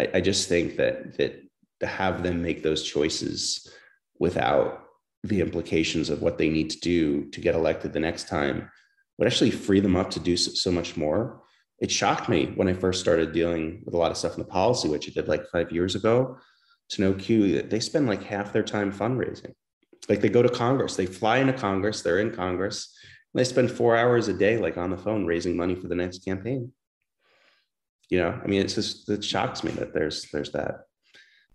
[0.00, 1.42] I, I just think that that
[1.80, 3.70] to have them make those choices
[4.18, 4.84] without
[5.22, 8.70] the implications of what they need to do to get elected the next time
[9.18, 11.42] would actually free them up to do so, so much more.
[11.78, 14.44] It shocked me when I first started dealing with a lot of stuff in the
[14.48, 16.36] policy, which I did like five years ago,
[16.90, 19.54] to know Q that they spend like half their time fundraising
[20.08, 22.94] like they go to Congress, they fly into Congress, they're in Congress,
[23.32, 25.94] and they spend four hours a day, like on the phone, raising money for the
[25.94, 26.72] next campaign.
[28.10, 30.86] You know, I mean, it's just it shocks me that there's there's that.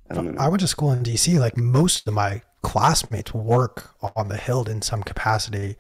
[0.10, 1.38] I, I went to school in DC.
[1.40, 5.76] Like most of my classmates work on the Hill in some capacity,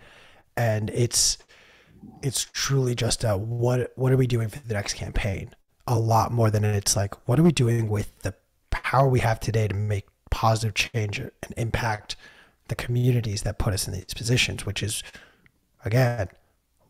[0.57, 1.38] and it's
[2.21, 5.51] it's truly just a what what are we doing for the next campaign?
[5.88, 8.34] A lot more than it's like what are we doing with the
[8.69, 12.15] power we have today to make positive change and impact
[12.67, 15.03] the communities that put us in these positions, which is
[15.84, 16.28] again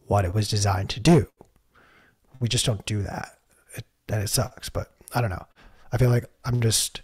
[0.08, 1.28] what it was designed to do.
[2.40, 3.35] We just don't do that,
[4.10, 4.70] and it sucks.
[4.70, 5.46] But I don't know.
[5.92, 7.02] I feel like I'm just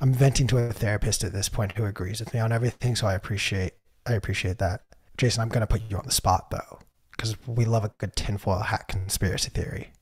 [0.00, 2.96] I'm venting to a therapist at this point who agrees with me on everything.
[2.96, 3.74] So I appreciate
[4.06, 4.82] I appreciate that.
[5.16, 6.80] Jason, I'm gonna put you on the spot though,
[7.12, 9.92] because we love a good tinfoil hat conspiracy theory,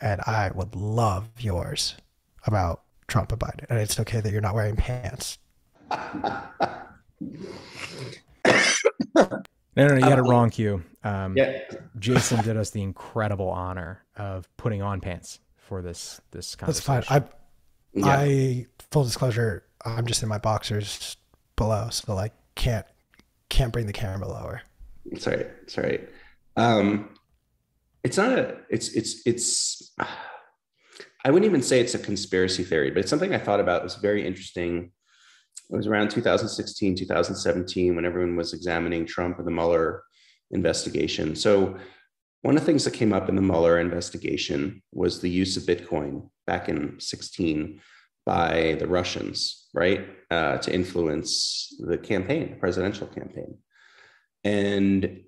[0.00, 1.96] and I would love yours
[2.46, 3.66] about Trump and Biden.
[3.68, 5.38] And it's okay that you're not wearing pants.
[9.74, 10.82] No, no, no, you got it wrong, Q.
[11.04, 11.60] Um, yeah.
[11.98, 16.94] Jason did us the incredible honor of putting on pants for this this conversation.
[16.94, 17.22] That's fine.
[17.22, 17.28] I,
[17.94, 18.06] yeah.
[18.06, 21.16] I full disclosure, I'm just in my boxers
[21.56, 22.86] below, so like can't
[23.48, 24.62] can't bring the camera lower.
[25.18, 25.94] Sorry, sorry.
[25.94, 26.12] It's.
[26.56, 27.10] Um,
[28.04, 28.56] it's not a.
[28.68, 29.92] It's it's it's.
[31.24, 33.82] I wouldn't even say it's a conspiracy theory, but it's something I thought about.
[33.82, 34.90] It was very interesting
[35.72, 40.02] it was around 2016, 2017 when everyone was examining Trump and the Mueller
[40.50, 41.34] investigation.
[41.34, 41.76] So,
[42.42, 45.62] one of the things that came up in the Mueller investigation was the use of
[45.62, 47.80] Bitcoin back in 16
[48.26, 53.58] by the Russians, right, uh, to influence the campaign, the presidential campaign.
[54.44, 55.22] And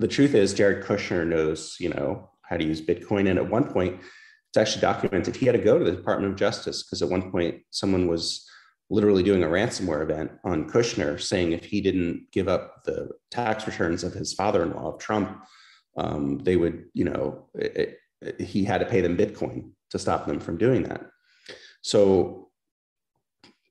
[0.00, 3.28] the truth is, Jared Kushner knows, you know, how to use Bitcoin.
[3.28, 4.00] And at one point,
[4.48, 7.30] it's actually documented he had to go to the Department of Justice because at one
[7.30, 8.48] point someone was
[8.90, 13.66] literally doing a ransomware event on Kushner, saying if he didn't give up the tax
[13.66, 15.44] returns of his father-in-law of Trump,
[15.96, 20.26] um, they would, you know, it, it, he had to pay them Bitcoin to stop
[20.26, 21.06] them from doing that.
[21.82, 22.48] So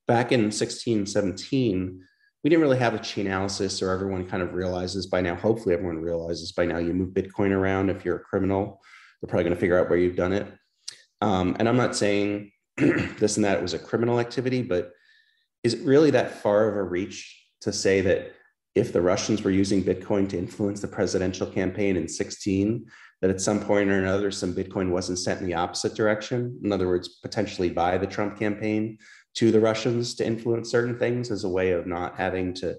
[0.07, 2.01] back in 16, 17,
[2.43, 5.99] we didn't really have a Chainalysis or everyone kind of realizes by now, hopefully everyone
[6.01, 7.89] realizes by now you move Bitcoin around.
[7.89, 8.81] If you're a criminal,
[9.21, 10.47] they're probably going to figure out where you've done it.
[11.21, 14.91] Um, and I'm not saying this and that was a criminal activity, but
[15.63, 18.33] is it really that far of a reach to say that
[18.77, 22.85] if the Russians were using Bitcoin to influence the presidential campaign in 16,
[23.21, 26.59] that at some point or another, some Bitcoin wasn't sent in the opposite direction?
[26.63, 28.97] In other words, potentially by the Trump campaign
[29.35, 32.75] to the Russians to influence certain things as a way of not having to,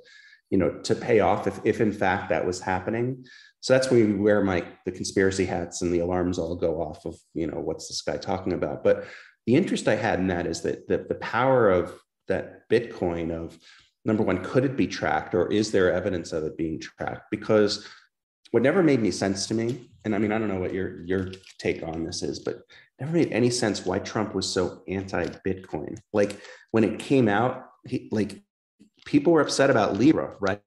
[0.50, 3.24] you know, to pay off if, if in fact that was happening.
[3.60, 7.46] So that's where my the conspiracy hats and the alarms all go off of, you
[7.46, 8.84] know, what's this guy talking about?
[8.84, 9.06] But
[9.46, 13.58] the interest I had in that is that the, the power of that Bitcoin of
[14.08, 17.30] number one, could it be tracked or is there evidence of it being tracked?
[17.30, 17.86] Because
[18.50, 21.04] what never made any sense to me, and I mean, I don't know what your
[21.04, 22.62] your take on this is, but
[22.98, 25.98] never made any sense why Trump was so anti-Bitcoin.
[26.12, 26.40] Like
[26.72, 28.42] when it came out, he, like
[29.04, 30.62] people were upset about Libra, right?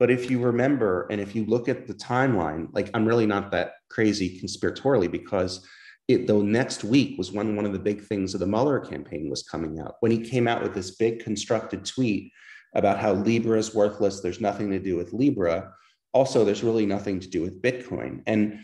[0.00, 3.52] But if you remember, and if you look at the timeline, like I'm really not
[3.52, 5.66] that crazy conspiratorially because
[6.08, 9.28] it, though next week was when one of the big things of the Mueller campaign
[9.28, 9.96] was coming out.
[10.00, 12.32] When he came out with this big constructed tweet
[12.74, 15.72] about how Libra is worthless, there's nothing to do with Libra.
[16.12, 18.22] Also, there's really nothing to do with Bitcoin.
[18.26, 18.60] And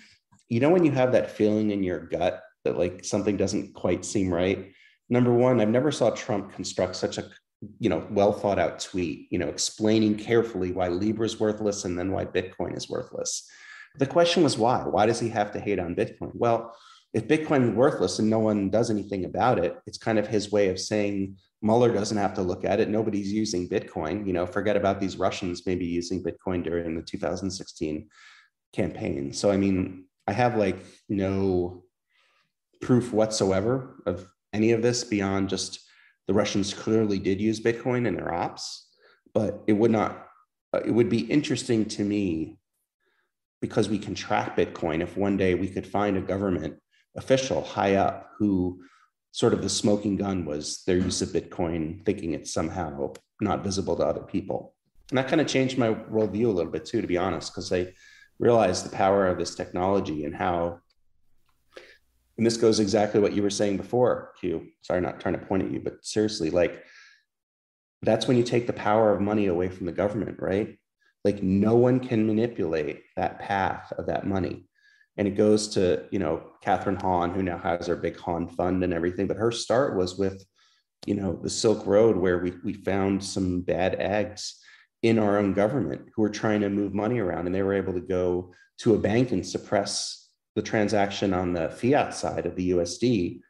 [0.49, 4.05] you know, when you have that feeling in your gut that like something doesn't quite
[4.05, 4.73] seem right.
[5.09, 7.31] Number one, I've never saw Trump construct such a
[7.79, 11.99] you know well thought out tweet, you know, explaining carefully why Libra is worthless and
[11.99, 13.49] then why Bitcoin is worthless.
[13.97, 14.83] The question was why?
[14.83, 16.33] Why does he have to hate on Bitcoin?
[16.35, 16.75] Well,
[17.13, 20.51] if Bitcoin is worthless and no one does anything about it, it's kind of his
[20.51, 22.91] way of saying Mueller doesn't have to look at it.
[22.91, 24.27] Nobody's using Bitcoin.
[24.27, 28.07] You know, forget about these Russians maybe using Bitcoin during the 2016
[28.75, 29.33] campaign.
[29.33, 30.77] So, I mean, I have like
[31.09, 31.85] no
[32.83, 35.81] proof whatsoever of any of this beyond just
[36.29, 38.87] the Russians clearly did use Bitcoin in their ops,
[39.33, 40.29] but it would not,
[40.75, 42.59] uh, it would be interesting to me
[43.63, 46.77] because we can track Bitcoin if one day we could find a government
[47.17, 48.83] official high up who
[49.35, 53.97] sort of the smoking gun was their use of Bitcoin, thinking it's somehow not visible
[53.97, 54.77] to other people.
[55.11, 57.73] And that kind of changed my worldview a little bit too, to be honest, because
[57.73, 57.95] I
[58.39, 60.79] realized the power of this technology and how,
[62.39, 64.69] and this goes exactly what you were saying before, Q.
[64.83, 66.85] Sorry, not trying to point at you, but seriously, like
[68.03, 70.79] that's when you take the power of money away from the government, right?
[71.25, 74.69] Like no one can manipulate that path of that money
[75.17, 78.85] and it goes to you know Kathryn Haun, who now has her big Hahn fund
[78.85, 79.27] and everything.
[79.27, 80.45] But her start was with
[81.07, 84.61] you know, the Silk Road where we, we found some bad eggs
[85.03, 87.93] in our own government who were trying to move money around and they were able
[87.93, 92.71] to go to a bank and suppress the transaction on the fiat side of the
[92.71, 93.41] USD.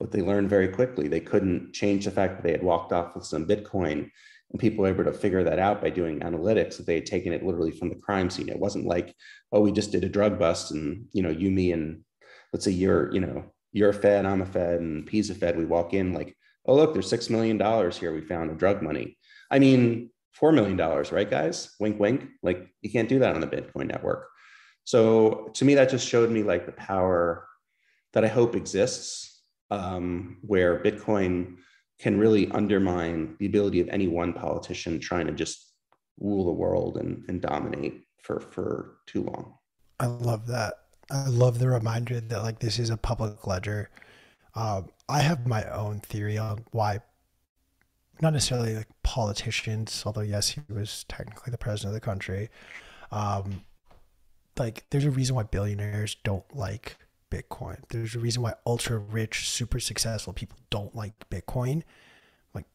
[0.00, 3.14] But they learned very quickly they couldn't change the fact that they had walked off
[3.14, 4.10] with some Bitcoin
[4.54, 7.32] and people were able to figure that out by doing analytics that they had taken
[7.32, 8.48] it literally from the crime scene.
[8.48, 9.12] It wasn't like,
[9.50, 12.04] oh, we just did a drug bust and you know, you, me, and
[12.52, 15.58] let's say you're, you know, you're a Fed, I'm a Fed, and P's a Fed.
[15.58, 16.36] We walk in like,
[16.66, 18.14] oh, look, there's six million dollars here.
[18.14, 19.18] We found a drug money.
[19.50, 21.74] I mean, four million dollars, right, guys?
[21.80, 22.28] Wink, wink.
[22.44, 24.28] Like you can't do that on the Bitcoin network.
[24.84, 27.48] So to me, that just showed me like the power
[28.12, 29.42] that I hope exists,
[29.72, 31.56] um, where Bitcoin
[32.04, 35.72] can really undermine the ability of any one politician trying to just
[36.20, 39.54] rule the world and, and dominate for for too long.
[39.98, 40.74] I love that.
[41.10, 43.88] I love the reminder that like this is a public ledger.
[44.54, 47.00] Um, I have my own theory on why,
[48.20, 52.50] not necessarily like politicians, although yes, he was technically the president of the country.
[53.12, 53.62] Um,
[54.58, 56.98] like, there's a reason why billionaires don't like
[57.34, 57.78] Bitcoin.
[57.88, 61.82] There's a reason why ultra rich, super successful people don't like Bitcoin.
[62.54, 62.66] Like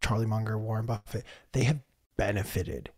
[0.00, 1.80] Charlie Munger, Warren Buffett, they have
[2.16, 2.90] benefited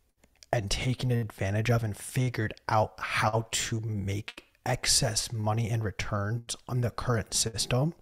[0.53, 6.81] and taken advantage of and figured out how to make excess money and returns on
[6.81, 7.95] the current system.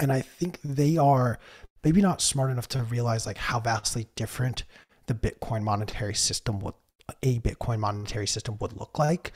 [0.00, 1.38] And I think they are
[1.84, 4.64] maybe not smart enough to realize like how vastly different
[5.06, 6.74] the Bitcoin monetary system would
[7.22, 9.32] a Bitcoin monetary system would look like,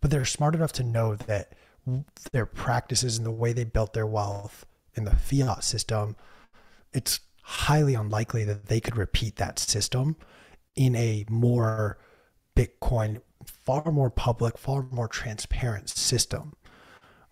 [0.00, 1.54] but they're smart enough to know that
[2.32, 6.16] their practices and the way they built their wealth in the fiat system,
[6.92, 10.16] it's highly unlikely that they could repeat that system
[10.76, 11.98] in a more
[12.56, 16.54] Bitcoin, far more public, far more transparent system.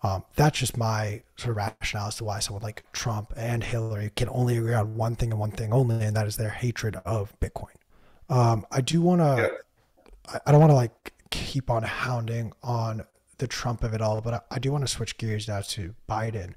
[0.03, 4.11] Um, that's just my sort of rationale as to why someone like Trump and Hillary
[4.15, 6.97] can only agree on one thing and one thing only, and that is their hatred
[7.05, 7.75] of Bitcoin.
[8.29, 9.51] Um, I do want to,
[10.31, 10.39] yeah.
[10.45, 13.05] I don't want to like keep on hounding on
[13.37, 15.93] the Trump of it all, but I, I do want to switch gears now to
[16.09, 16.53] Biden.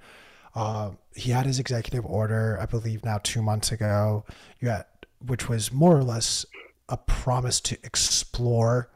[0.55, 4.25] Uh, he had his executive order, I believe, now two months ago,
[4.61, 4.87] had,
[5.25, 6.45] which was more or less
[6.89, 8.91] a promise to explore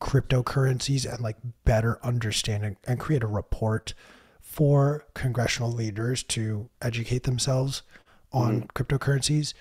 [0.00, 3.94] cryptocurrencies and like better understand and, and create a report
[4.40, 7.82] for congressional leaders to educate themselves
[8.32, 8.66] on mm-hmm.
[8.82, 9.54] cryptocurrencies.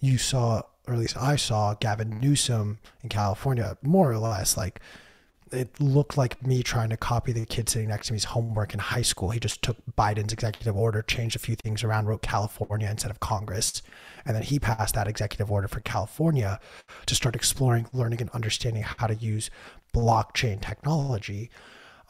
[0.00, 4.80] You saw, or at least I saw, Gavin Newsom in California, more or less like
[5.52, 8.80] it looked like me trying to copy the kid sitting next to me's homework in
[8.80, 9.30] high school.
[9.30, 13.20] He just took Biden's executive order, changed a few things around, wrote California instead of
[13.20, 13.82] Congress.
[14.24, 16.60] And then he passed that executive order for California
[17.06, 19.50] to start exploring, learning, and understanding how to use
[19.94, 21.50] blockchain technology.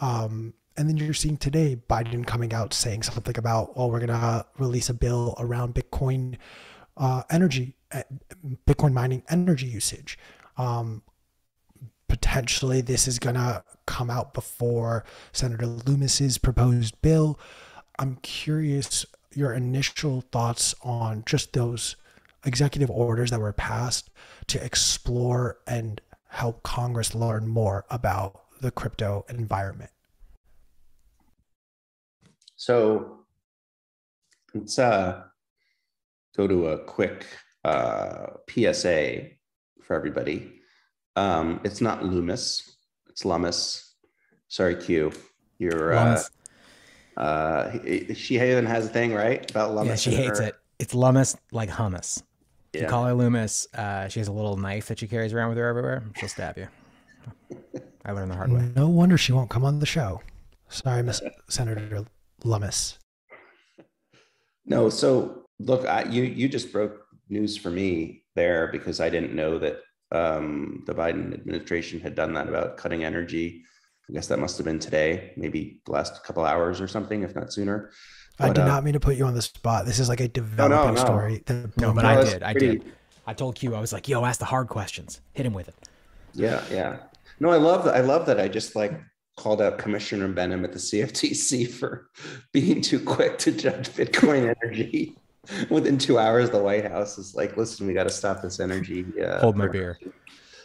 [0.00, 4.08] Um, and then you're seeing today Biden coming out saying something about, oh, we're going
[4.08, 6.36] to release a bill around Bitcoin
[6.96, 8.02] uh, energy, uh,
[8.66, 10.18] Bitcoin mining energy usage.
[10.56, 11.02] Um,
[12.08, 17.38] potentially this is going to come out before Senator Loomis's proposed bill.
[17.98, 21.96] I'm curious your initial thoughts on just those
[22.44, 24.10] executive orders that were passed
[24.46, 29.90] to explore and help Congress learn more about the crypto environment.
[32.56, 33.20] So
[34.54, 35.22] let's uh,
[36.36, 37.26] go to a quick
[37.64, 39.28] uh, PSA
[39.82, 40.57] for everybody.
[41.18, 42.76] Um, it's not Loomis,
[43.08, 43.94] it's Lummis.
[44.48, 45.12] Sorry, Q.
[45.58, 46.22] You're uh,
[47.16, 47.72] uh,
[48.14, 49.50] she even has a thing, right?
[49.50, 50.06] About Lummis.
[50.06, 50.46] Yeah, she hates her.
[50.46, 50.54] it.
[50.78, 52.22] It's Lummis like hummus.
[52.72, 52.82] Yeah.
[52.82, 55.58] You call her Loomis, uh, she has a little knife that she carries around with
[55.58, 56.04] her everywhere.
[56.16, 56.68] She'll stab you.
[58.04, 58.70] I learned the hard way.
[58.76, 60.20] No wonder she won't come on the show.
[60.68, 62.04] Sorry, Miss Senator
[62.44, 62.98] Lummis.
[64.66, 69.34] No, so look, I, you you just broke news for me there because I didn't
[69.34, 69.80] know that
[70.12, 73.64] um, the Biden administration had done that about cutting energy.
[74.08, 77.34] I guess that must have been today, maybe the last couple hours or something, if
[77.34, 77.90] not sooner.
[78.38, 79.84] But, I did uh, not mean to put you on the spot.
[79.84, 81.04] This is like a developing no, no, no.
[81.04, 81.42] story.
[81.76, 82.42] No, but I did.
[82.42, 82.84] I did.
[83.26, 85.20] I told Q, I was like, yo, ask the hard questions.
[85.34, 85.74] Hit him with it.
[86.32, 86.98] Yeah, yeah.
[87.40, 87.94] No, I love that.
[87.94, 88.40] I love that.
[88.40, 88.98] I just like
[89.36, 92.08] called out Commissioner Behnam at the CFTC for
[92.52, 95.16] being too quick to judge Bitcoin energy.
[95.70, 99.04] within two hours, the White House is like, "Listen, we got to stop this energy."
[99.16, 99.98] Yeah, hold my beer.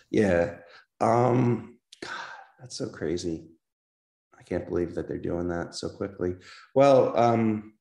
[0.10, 0.56] Yeah,
[1.02, 2.12] um, God,
[2.60, 3.48] that's so crazy.
[4.38, 6.36] I can't believe that they're doing that so quickly.
[6.76, 7.74] Well, um,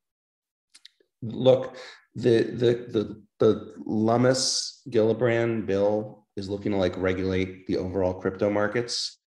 [1.23, 1.77] look,
[2.15, 8.49] the the the the Lummis Gillibrand bill is looking to like regulate the overall crypto
[8.49, 9.19] markets.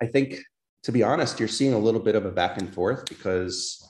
[0.00, 0.38] I think,
[0.82, 3.82] to be honest, you're seeing a little bit of a back and forth because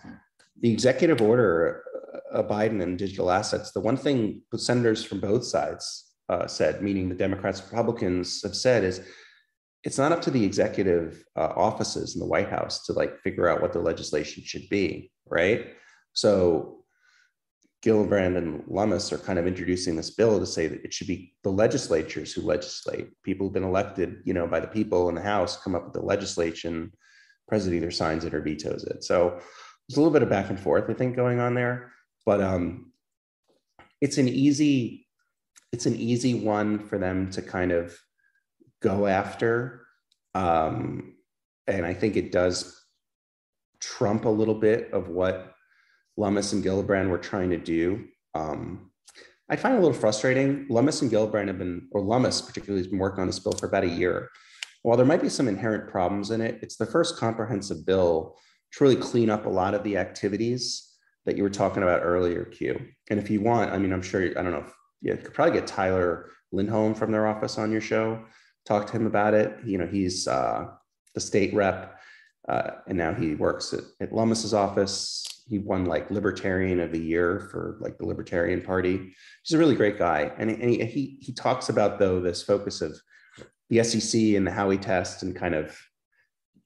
[0.60, 1.84] the executive order
[2.32, 7.08] uh, Biden and digital assets, the one thing senators from both sides uh, said, meaning
[7.08, 9.02] the Democrats, Republicans, have said is
[9.84, 13.48] it's not up to the executive uh, offices in the White House to like figure
[13.48, 15.74] out what the legislation should be, right?
[16.12, 16.84] So
[17.84, 21.34] Gillibrand and Lummis are kind of introducing this bill to say that it should be
[21.42, 23.08] the legislatures who legislate.
[23.24, 25.94] People who've been elected, you know, by the people in the House come up with
[25.94, 26.92] the legislation.
[27.48, 29.02] President either signs it or vetoes it.
[29.02, 31.92] So there's a little bit of back and forth, I think, going on there.
[32.24, 32.92] But um,
[34.00, 35.06] it's an easy,
[35.72, 37.96] it's an easy one for them to kind of
[38.80, 39.86] go after.
[40.34, 41.14] Um,
[41.66, 42.80] and I think it does
[43.80, 45.54] trump a little bit of what
[46.16, 48.06] Lummis and Gillibrand were trying to do.
[48.34, 48.90] Um,
[49.48, 50.66] I find it a little frustrating.
[50.68, 53.66] Lummis and Gillibrand have been, or Lummis particularly, has been working on this bill for
[53.66, 54.28] about a year.
[54.82, 58.36] While there might be some inherent problems in it, it's the first comprehensive bill
[58.72, 60.91] to really clean up a lot of the activities
[61.26, 62.80] that you were talking about earlier, Q.
[63.10, 65.54] And if you want, I mean, I'm sure, I don't know if you could probably
[65.54, 68.24] get Tyler Lindholm from their office on your show
[68.64, 69.58] talk to him about it.
[69.64, 70.66] You know, he's uh,
[71.14, 71.98] the state rep,
[72.48, 75.24] uh, and now he works at, at Lummis's office.
[75.48, 79.14] He won like Libertarian of the Year for like the Libertarian Party.
[79.42, 82.80] He's a really great guy, and, and he, he he talks about though this focus
[82.80, 82.98] of
[83.68, 85.76] the SEC and the Howey test and kind of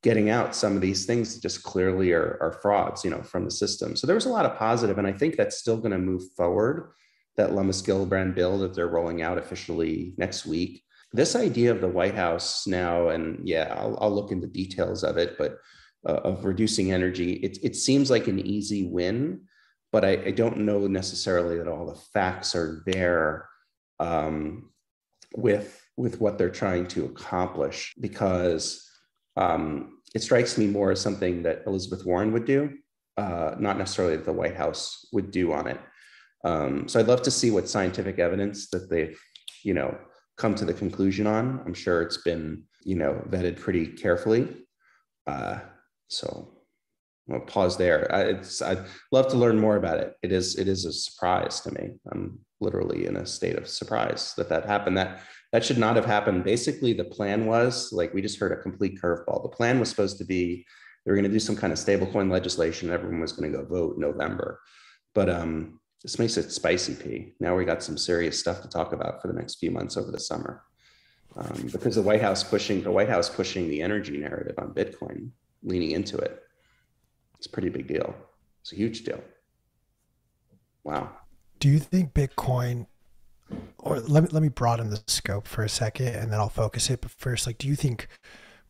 [0.06, 3.44] getting out some of these things that just clearly are, are frauds, you know, from
[3.44, 3.96] the system.
[3.96, 6.22] So there was a lot of positive, and I think that's still going to move
[6.36, 6.92] forward.
[7.36, 10.82] That Lummis Gillibrand bill that they're rolling out officially next week
[11.12, 15.16] this idea of the White House now, and yeah, I'll, I'll look into details of
[15.16, 15.58] it, but
[16.08, 19.42] uh, of reducing energy, it, it seems like an easy win,
[19.92, 23.48] but I, I don't know necessarily that all the facts are there
[23.98, 24.70] um,
[25.34, 28.86] with with what they're trying to accomplish because
[29.38, 32.72] um, it strikes me more as something that Elizabeth Warren would do,
[33.16, 35.80] uh, not necessarily that the White House would do on it.
[36.44, 39.18] Um, so I'd love to see what scientific evidence that they've,
[39.62, 39.96] you know,
[40.36, 41.60] come to the conclusion on.
[41.66, 44.48] I'm sure it's been, you know, vetted pretty carefully.
[45.26, 45.58] Uh,
[46.08, 46.52] so
[47.32, 48.12] I'll pause there.
[48.14, 50.14] I, it's, I'd love to learn more about it.
[50.22, 51.94] It is, it is a surprise to me.
[52.12, 54.96] I'm literally in a state of surprise that that happened.
[54.96, 55.20] That
[55.52, 56.44] that should not have happened.
[56.44, 59.42] Basically, the plan was like we just heard a complete curveball.
[59.42, 60.66] The plan was supposed to be
[61.04, 62.90] they were going to do some kind of stablecoin legislation.
[62.90, 64.60] Everyone was going to go vote November,
[65.14, 67.34] but um, this makes it spicy P.
[67.38, 70.10] Now we got some serious stuff to talk about for the next few months over
[70.10, 70.62] the summer.
[71.36, 75.30] Um, because the White House pushing the White House pushing the energy narrative on Bitcoin,
[75.62, 76.42] leaning into it.
[77.36, 78.14] It's a pretty big deal.
[78.62, 79.22] It's a huge deal.
[80.82, 81.10] Wow.
[81.60, 82.86] Do you think Bitcoin
[83.78, 86.90] or let me let me broaden the scope for a second and then I'll focus
[86.90, 87.00] it.
[87.00, 88.08] But first, like do you think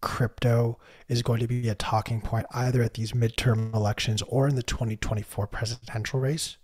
[0.01, 4.55] crypto is going to be a talking point either at these midterm elections or in
[4.55, 6.59] the 2024 presidential race?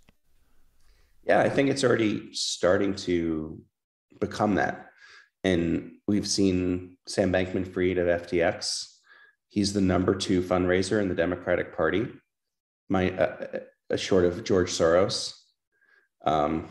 [1.25, 3.61] Yeah, I think it's already starting to
[4.19, 4.89] become that.
[5.43, 8.87] And we've seen Sam Bankman Fried of FTX.
[9.49, 12.07] He's the number two fundraiser in the Democratic Party,
[12.89, 13.59] my uh,
[13.91, 15.33] uh, short of George Soros.
[16.25, 16.69] Um,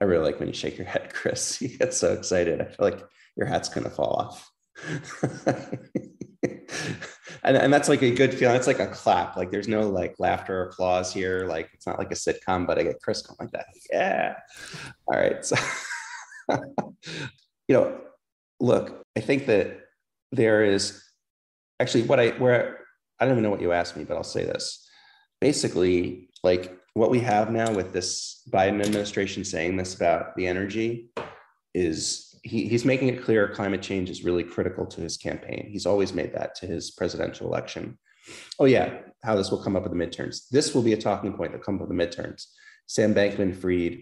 [0.00, 1.60] I really like when you shake your head, Chris.
[1.60, 2.60] You get so excited.
[2.60, 3.04] I feel like
[3.36, 4.50] your hat's gonna fall off.
[6.42, 8.56] and, and that's like a good feeling.
[8.56, 9.36] It's like a clap.
[9.36, 11.46] Like there's no like laughter or applause here.
[11.46, 13.66] Like it's not like a sitcom, but I get Chris going like that.
[13.92, 14.36] Yeah.
[15.06, 15.44] All right.
[15.44, 15.56] So,
[17.68, 18.00] you know,
[18.58, 19.80] look, I think that
[20.32, 21.02] there is
[21.78, 22.78] actually what I where
[23.18, 24.88] I don't even know what you asked me, but I'll say this.
[25.40, 31.08] Basically, like what we have now with this Biden administration saying this about the energy
[31.72, 35.70] is he, he's making it clear climate change is really critical to his campaign.
[35.72, 37.98] He's always made that to his presidential election.
[38.58, 40.46] Oh, yeah, how this will come up with the midterms.
[40.50, 42.44] This will be a talking point that comes with the midterms.
[42.86, 44.00] Sam Bankman Fried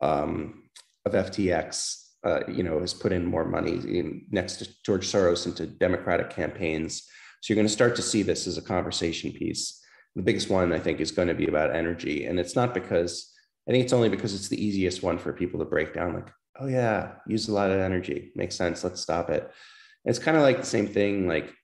[0.00, 0.70] um,
[1.04, 5.44] of FTX, uh, you know, has put in more money in, next to George Soros
[5.44, 7.02] into Democratic campaigns.
[7.42, 9.84] So you're going to start to see this as a conversation piece.
[10.18, 12.26] The biggest one, I think, is going to be about energy.
[12.26, 13.32] And it's not because,
[13.68, 16.14] I think it's only because it's the easiest one for people to break down.
[16.14, 18.32] Like, oh yeah, use a lot of energy.
[18.34, 18.82] Makes sense.
[18.84, 19.42] Let's stop it.
[19.42, 21.28] And it's kind of like the same thing.
[21.28, 21.54] Like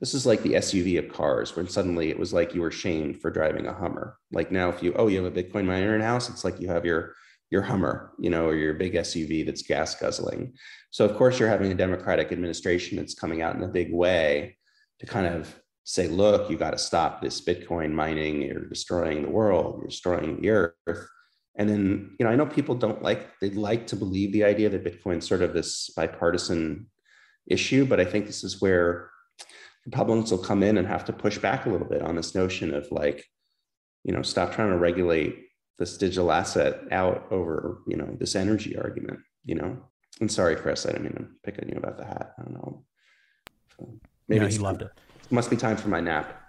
[0.00, 3.20] this is like the SUV of cars, when suddenly it was like you were shamed
[3.20, 4.16] for driving a Hummer.
[4.32, 6.68] Like now, if you oh you have a Bitcoin miner in house, it's like you
[6.68, 7.14] have your
[7.50, 10.54] your Hummer, you know, or your big SUV that's gas guzzling.
[10.90, 14.56] So of course you're having a Democratic administration that's coming out in a big way
[15.00, 15.54] to kind of
[15.84, 18.42] say, look, you got to stop this Bitcoin mining.
[18.42, 19.78] You're destroying the world.
[19.78, 21.08] You're destroying the earth.
[21.56, 24.68] And then, you know, I know people don't like, they like to believe the idea
[24.70, 26.86] that Bitcoin's sort of this bipartisan
[27.46, 29.10] issue, but I think this is where
[29.84, 32.74] Republicans will come in and have to push back a little bit on this notion
[32.74, 33.24] of like,
[34.02, 35.44] you know, stop trying to regulate
[35.78, 39.76] this digital asset out over you know this energy argument you know
[40.20, 42.54] and sorry chris i didn't mean to pick on you about the hat i don't
[42.54, 42.84] know
[44.28, 44.90] maybe no, he loved it.
[45.34, 46.40] It must be time for my nap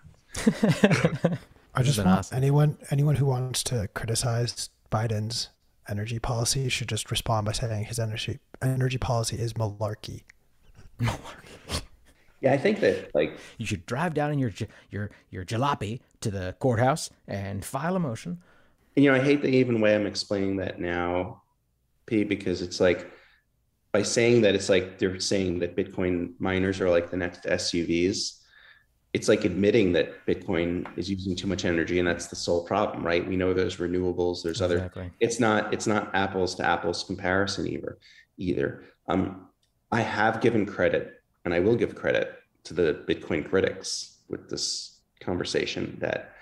[1.74, 2.38] i just want awesome.
[2.38, 5.49] anyone anyone who wants to criticize biden's
[5.90, 10.22] energy policy should just respond by saying his energy energy policy is malarkey
[10.99, 11.82] malarkey
[12.41, 14.52] yeah, I think that like you should drive down in your
[14.91, 18.40] your your jalopy to the courthouse and file a motion.
[18.95, 21.41] And, you know, I hate the even way I'm explaining that now,
[22.06, 23.12] Pete, because it's like
[23.91, 28.41] by saying that it's like they're saying that Bitcoin miners are like the next SUVs.
[29.15, 33.01] It's like admitting that Bitcoin is using too much energy, and that's the sole problem,
[33.01, 33.25] right?
[33.25, 35.03] We know there's renewables, there's exactly.
[35.03, 35.11] other.
[35.21, 37.97] It's not it's not apples to apples comparison either.
[38.37, 38.83] Either.
[39.07, 39.47] Um,
[39.89, 42.33] I have given credit and I will give credit
[42.65, 46.33] to the Bitcoin critics with this conversation that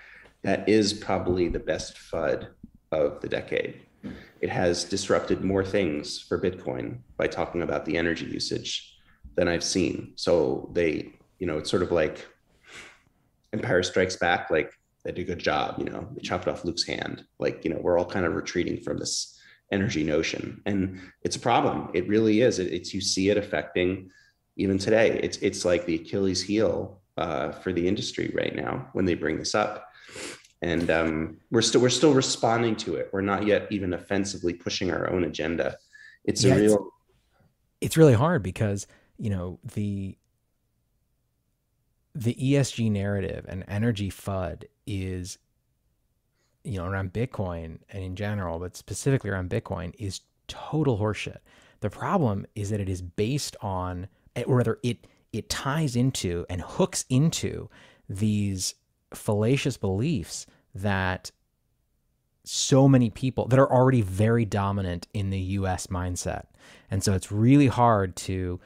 [0.42, 2.48] that is probably the best FUD
[2.90, 3.82] of the decade.
[4.40, 8.98] It has disrupted more things for Bitcoin by talking about the energy usage
[9.36, 10.14] than I've seen.
[10.16, 12.26] So they, you know, it's sort of like
[13.54, 14.70] Empire Strikes Back, like
[15.04, 17.24] they did a good job, you know, they chopped off Luke's hand.
[17.38, 19.38] Like, you know, we're all kind of retreating from this
[19.72, 20.60] energy notion.
[20.66, 21.90] And it's a problem.
[21.94, 22.58] It really is.
[22.58, 24.10] It, it's you see it affecting
[24.56, 29.04] even today, it's it's like the Achilles heel uh, for the industry right now when
[29.04, 29.90] they bring this up,
[30.62, 33.10] and um, we're still we're still responding to it.
[33.12, 35.76] We're not yet even offensively pushing our own agenda.
[36.24, 36.74] It's yeah, a real.
[36.74, 36.82] It's,
[37.80, 38.86] it's really hard because
[39.18, 40.16] you know the
[42.14, 45.38] the ESG narrative and energy FUD is,
[46.62, 51.38] you know, around Bitcoin and in general, but specifically around Bitcoin is total horseshit.
[51.80, 54.08] The problem is that it is based on
[54.46, 57.68] or rather it it ties into and hooks into
[58.08, 58.74] these
[59.12, 61.30] fallacious beliefs that
[62.44, 66.44] so many people that are already very dominant in the US mindset.
[66.90, 68.60] And so it's really hard to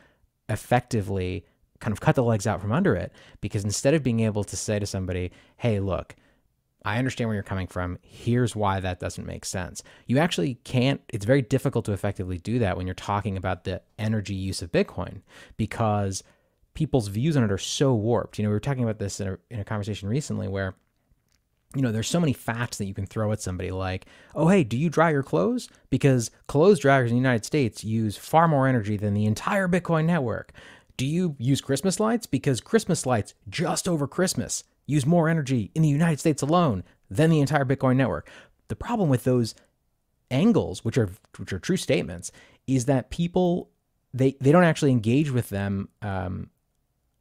[0.48, 1.46] effectively
[1.80, 4.56] kind of cut the legs out from under it because instead of being able to
[4.56, 6.16] say to somebody, hey, look,
[6.84, 7.98] I understand where you're coming from.
[8.02, 9.82] Here's why that doesn't make sense.
[10.06, 13.82] You actually can't, it's very difficult to effectively do that when you're talking about the
[13.98, 15.22] energy use of Bitcoin
[15.56, 16.22] because
[16.74, 18.38] people's views on it are so warped.
[18.38, 20.76] You know, we were talking about this in a, in a conversation recently where,
[21.74, 24.64] you know, there's so many facts that you can throw at somebody like, oh, hey,
[24.64, 25.68] do you dry your clothes?
[25.90, 30.06] Because clothes dryers in the United States use far more energy than the entire Bitcoin
[30.06, 30.52] network.
[30.98, 32.26] Do you use Christmas lights?
[32.26, 37.30] Because Christmas lights just over Christmas use more energy in the United States alone than
[37.30, 38.28] the entire Bitcoin network.
[38.66, 39.54] The problem with those
[40.30, 42.32] angles, which are which are true statements,
[42.66, 43.70] is that people
[44.12, 46.50] they they don't actually engage with them um,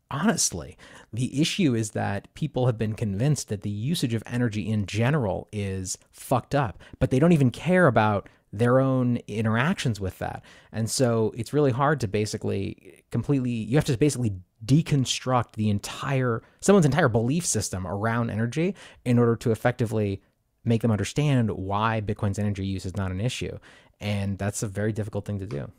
[0.10, 0.76] honestly.
[1.14, 5.48] The issue is that people have been convinced that the usage of energy in general
[5.52, 8.28] is fucked up, but they don't even care about
[8.58, 10.44] their own interactions with that.
[10.72, 14.34] And so it's really hard to basically completely, you have to basically
[14.66, 18.76] deconstruct the entire, someone's entire belief system around energy
[19.06, 20.22] in order to effectively
[20.66, 23.58] make them understand why Bitcoin's energy use is not an issue.
[24.00, 25.72] And that's a very difficult thing to do.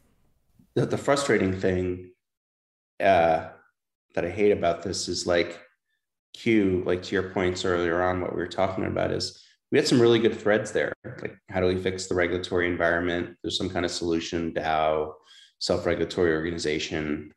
[0.74, 2.12] The, frustrating thing
[3.00, 3.48] uh,
[4.14, 5.60] that I hate about this is like
[6.34, 9.86] Q, like to your points earlier on, what we were talking about is we had
[9.86, 10.92] some really good threads there.
[11.04, 13.36] Like, how do we fix the regulatory environment?
[13.42, 15.12] There's some kind of solution, DAO,
[15.58, 17.32] self regulatory organization.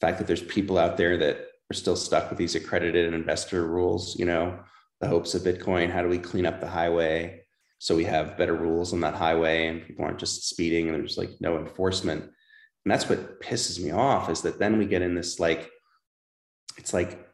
[0.00, 3.66] The fact that there's people out there that are still stuck with these accredited investor
[3.66, 4.58] rules, you know,
[5.00, 5.90] the hopes of Bitcoin.
[5.90, 7.42] How do we clean up the highway
[7.78, 11.16] so we have better rules on that highway and people aren't just speeding and there's
[11.16, 12.22] like no enforcement?
[12.22, 15.70] And that's what pisses me off is that then we get in this like,
[16.76, 17.26] it's like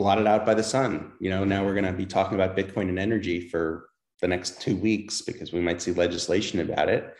[0.00, 1.12] blotted out by the sun.
[1.20, 3.90] You know, now we're going to be talking about Bitcoin and energy for
[4.22, 7.14] the next two weeks because we might see legislation about it.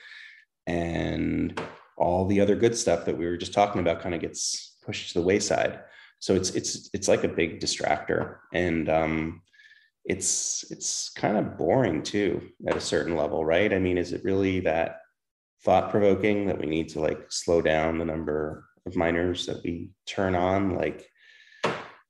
[0.67, 1.61] And
[1.99, 5.13] all the other good stuff that we were just talking about kind of gets pushed
[5.13, 5.81] to the wayside.
[6.21, 8.37] So it's it's it's like a big distractor.
[8.55, 9.43] And um
[10.07, 13.75] it's it's kind of boring too at a certain level, right?
[13.75, 15.01] I mean, is it really that
[15.65, 19.91] thought provoking that we need to like slow down the number of miners that we
[20.07, 20.77] turn on?
[20.77, 21.07] Like,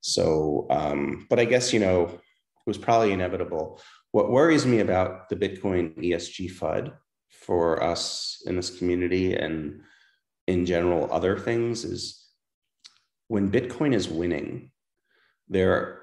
[0.01, 2.19] so, um, but I guess, you know, it
[2.67, 3.79] was probably inevitable.
[4.11, 6.91] What worries me about the Bitcoin ESG FUD
[7.29, 9.81] for us in this community and
[10.47, 12.27] in general, other things is
[13.27, 14.71] when Bitcoin is winning,
[15.47, 16.01] there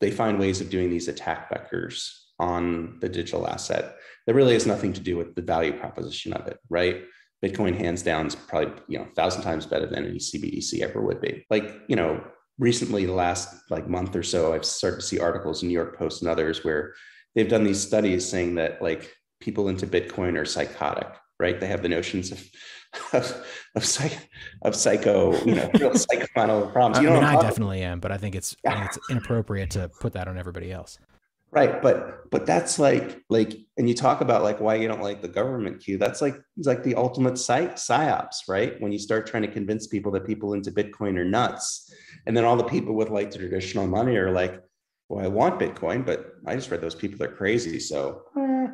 [0.00, 3.96] they find ways of doing these attack vectors on the digital asset
[4.26, 7.02] that really has nothing to do with the value proposition of it, right?
[7.44, 11.02] Bitcoin hands down is probably you know a thousand times better than any CBDC ever
[11.02, 11.44] would be.
[11.50, 12.24] Like you know
[12.58, 15.96] recently the last like month or so i've started to see articles in new york
[15.96, 16.94] post and others where
[17.34, 21.08] they've done these studies saying that like people into Bitcoin are psychotic,
[21.38, 21.58] right?
[21.60, 22.44] They have the notions of
[23.12, 24.28] of of, psych,
[24.62, 27.02] of psycho, you know, real psychoanalytic problems.
[27.02, 29.90] You I mean, I definitely am, but I think it's I think it's inappropriate to
[30.00, 30.98] put that on everybody else.
[31.50, 35.22] Right, but but that's like like, and you talk about like why you don't like
[35.22, 35.98] the government Q.
[35.98, 38.80] That's like it's like the ultimate psych psyops, right?
[38.80, 41.92] When you start trying to convince people that people into Bitcoin are nuts,
[42.26, 44.60] and then all the people with like the traditional money are like,
[45.08, 48.22] well, I want Bitcoin, but I just read those people are crazy, so.
[48.36, 48.66] eh.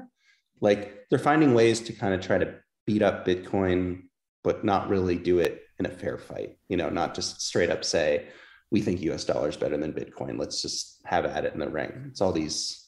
[0.61, 2.55] Like they're finding ways to kind of try to
[2.87, 4.05] beat up Bitcoin,
[4.43, 6.57] but not really do it in a fair fight.
[6.69, 8.27] You know, not just straight up say,
[8.71, 10.39] we think US dollar is better than Bitcoin.
[10.39, 12.07] Let's just have at it in the ring.
[12.09, 12.87] It's all these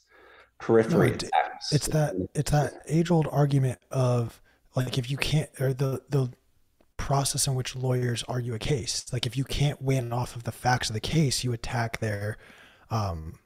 [0.59, 1.73] periphery No, it- attacks.
[1.73, 4.41] It's that it's that age old argument of
[4.75, 6.31] like if you can't or the the
[6.97, 9.05] process in which lawyers argue a case.
[9.13, 12.37] Like if you can't win off of the facts of the case, you attack their
[12.91, 13.39] um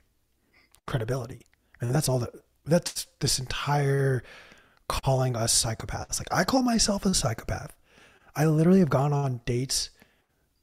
[0.86, 1.46] credibility.
[1.80, 2.30] And that's all that
[2.64, 4.22] that's this entire
[4.88, 6.18] calling us psychopaths.
[6.18, 7.74] Like I call myself a psychopath.
[8.36, 9.90] I literally have gone on dates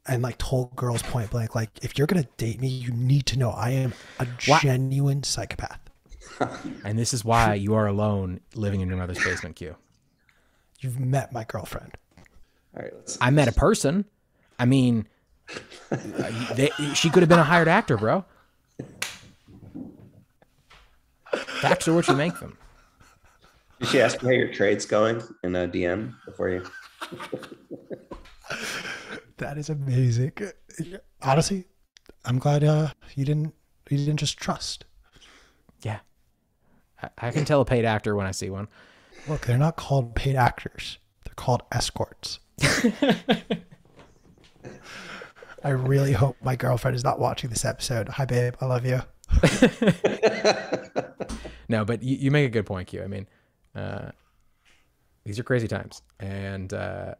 [0.07, 3.39] and like told girls point blank, like, if you're gonna date me, you need to
[3.39, 5.79] know I am a Wha- genuine psychopath.
[6.83, 9.75] And this is why you are alone living in your mother's basement, Q.
[10.79, 11.97] You've met my girlfriend.
[12.75, 14.05] all right, let's I met a person.
[14.59, 15.07] I mean,
[15.91, 18.25] uh, they, she could have been a hired actor, bro.
[21.61, 22.57] Facts are what you make them.
[23.79, 26.63] Did she ask you how your trade's going in a DM before you?
[29.37, 30.33] That is amazing.
[31.21, 31.65] Honestly,
[32.25, 33.53] I'm glad uh, you didn't
[33.89, 34.85] you didn't just trust.
[35.83, 35.99] Yeah.
[37.01, 38.67] I, I can tell a paid actor when I see one.
[39.27, 40.97] Look, they're not called paid actors.
[41.25, 42.39] They're called escorts.
[45.63, 48.09] I really hope my girlfriend is not watching this episode.
[48.09, 48.55] Hi, babe.
[48.61, 49.01] I love you.
[51.69, 53.03] No, but you, you make a good point, Q.
[53.03, 53.27] I mean,
[53.75, 54.11] uh,
[55.25, 57.15] these are crazy times, and uh,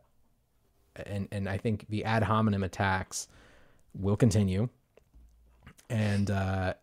[1.05, 3.27] and and I think the ad hominem attacks
[3.93, 4.69] will continue,
[5.89, 6.73] and uh,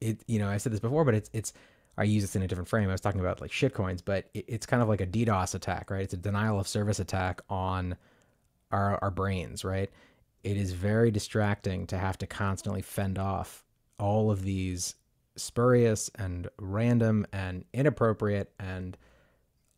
[0.00, 1.52] it you know I said this before, but it's it's
[1.98, 2.88] I use this in a different frame.
[2.88, 5.90] I was talking about like shitcoins, but it, it's kind of like a DDoS attack,
[5.90, 6.02] right?
[6.02, 7.96] It's a denial of service attack on
[8.70, 9.90] our our brains, right?
[10.44, 13.64] It is very distracting to have to constantly fend off
[13.98, 14.94] all of these
[15.36, 18.96] spurious and random and inappropriate and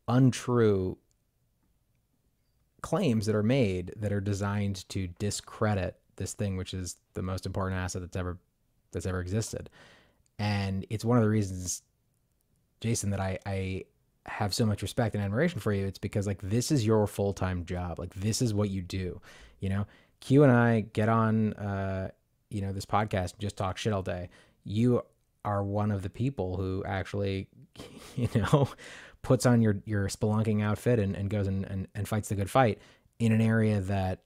[0.07, 0.97] untrue
[2.83, 7.47] claims that are made that are designed to discredit this thing which is the most
[7.47, 8.39] important asset that's ever
[8.93, 9.71] that's ever existed.
[10.39, 11.83] And it's one of the reasons
[12.81, 13.83] jason that i i
[14.27, 15.87] have so much respect and admiration for you.
[15.87, 17.99] It's because like this is your full-time job.
[17.99, 19.21] Like this is what you do
[19.61, 19.87] you know?
[20.21, 22.11] Q and i get on uh
[22.51, 24.29] you know this podcast and just talk shit all day.
[24.65, 25.03] You
[25.45, 27.49] are one of the people who actually
[28.17, 28.69] you know
[29.23, 32.51] puts on your your spelunking outfit and, and goes and, and, and fights the good
[32.51, 32.79] fight
[33.19, 34.21] in an area that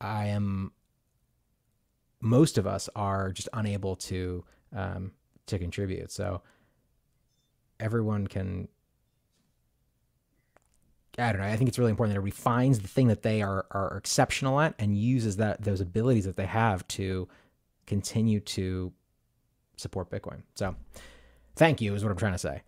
[0.00, 0.72] i am
[2.20, 5.12] most of us are just unable to um,
[5.46, 6.42] to contribute so
[7.78, 8.68] everyone can
[11.18, 11.48] I don't know.
[11.48, 14.60] I think it's really important that everybody finds the thing that they are are exceptional
[14.60, 17.28] at and uses that those abilities that they have to
[17.86, 18.92] continue to
[19.76, 20.42] support Bitcoin.
[20.54, 20.76] So,
[21.56, 22.62] thank you is what I'm trying to say.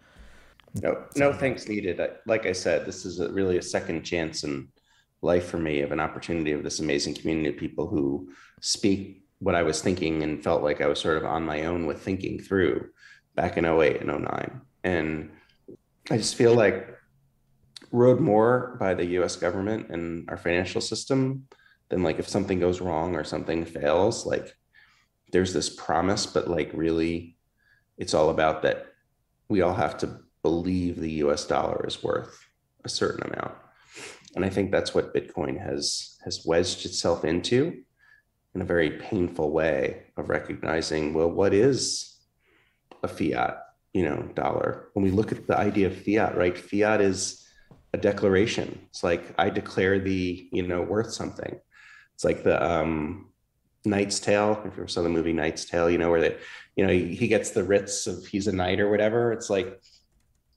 [0.75, 2.01] No, no thanks needed.
[2.01, 4.69] I, like I said, this is a, really a second chance in
[5.21, 8.31] life for me of an opportunity of this amazing community of people who
[8.61, 11.87] speak what I was thinking and felt like I was sort of on my own
[11.87, 12.89] with thinking through
[13.35, 14.61] back in 08 and 09.
[14.85, 15.31] And
[16.11, 16.89] I just feel like
[17.91, 21.47] rode more by the US government and our financial system
[21.89, 24.55] than like if something goes wrong or something fails, like
[25.33, 27.37] there's this promise, but like really
[27.99, 28.87] it's all about that
[29.49, 32.47] we all have to believe the US dollar is worth
[32.85, 33.55] a certain amount.
[34.35, 37.83] And I think that's what Bitcoin has has wedged itself into
[38.55, 42.19] in a very painful way of recognizing, well, what is
[43.03, 43.59] a fiat,
[43.93, 44.89] you know, dollar?
[44.93, 46.57] When we look at the idea of fiat, right?
[46.57, 47.47] Fiat is
[47.93, 48.87] a declaration.
[48.89, 51.59] It's like I declare the, you know, worth something.
[52.15, 53.29] It's like the um
[53.85, 54.63] Knight's Tale.
[54.65, 56.37] If you ever saw the movie Knight's Tale, you know, where they,
[56.77, 59.33] you know, he, he gets the writs of he's a knight or whatever.
[59.33, 59.81] It's like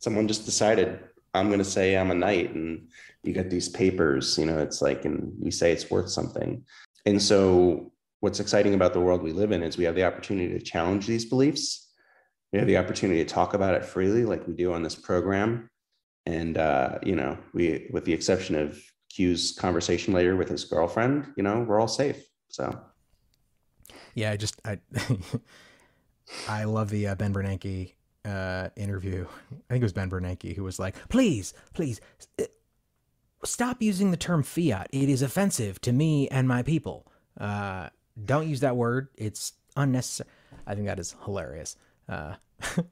[0.05, 0.99] someone just decided
[1.33, 2.87] I'm going to say I'm a knight, and
[3.23, 4.37] you get these papers.
[4.37, 6.63] You know, it's like, and we say it's worth something.
[7.05, 7.91] And so,
[8.21, 11.07] what's exciting about the world we live in is we have the opportunity to challenge
[11.07, 11.91] these beliefs.
[12.53, 15.69] We have the opportunity to talk about it freely, like we do on this program.
[16.25, 18.79] And uh, you know, we, with the exception of
[19.09, 22.23] Q's conversation later with his girlfriend, you know, we're all safe.
[22.49, 22.79] So.
[24.13, 24.79] Yeah, I just I
[26.47, 27.94] I love the uh, Ben Bernanke
[28.25, 29.25] uh, interview.
[29.51, 32.01] I think it was Ben Bernanke who was like, "Please, please,
[32.39, 32.45] uh,
[33.43, 34.87] stop using the term fiat.
[34.91, 37.07] It is offensive to me and my people.
[37.39, 37.89] Uh,
[38.23, 39.09] don't use that word.
[39.15, 40.29] It's unnecessary."
[40.67, 41.75] I think that is hilarious.
[42.09, 42.35] Uh,
[42.77, 42.83] you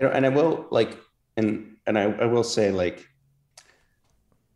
[0.00, 0.98] know, and I will like,
[1.36, 3.06] and and I, I will say like,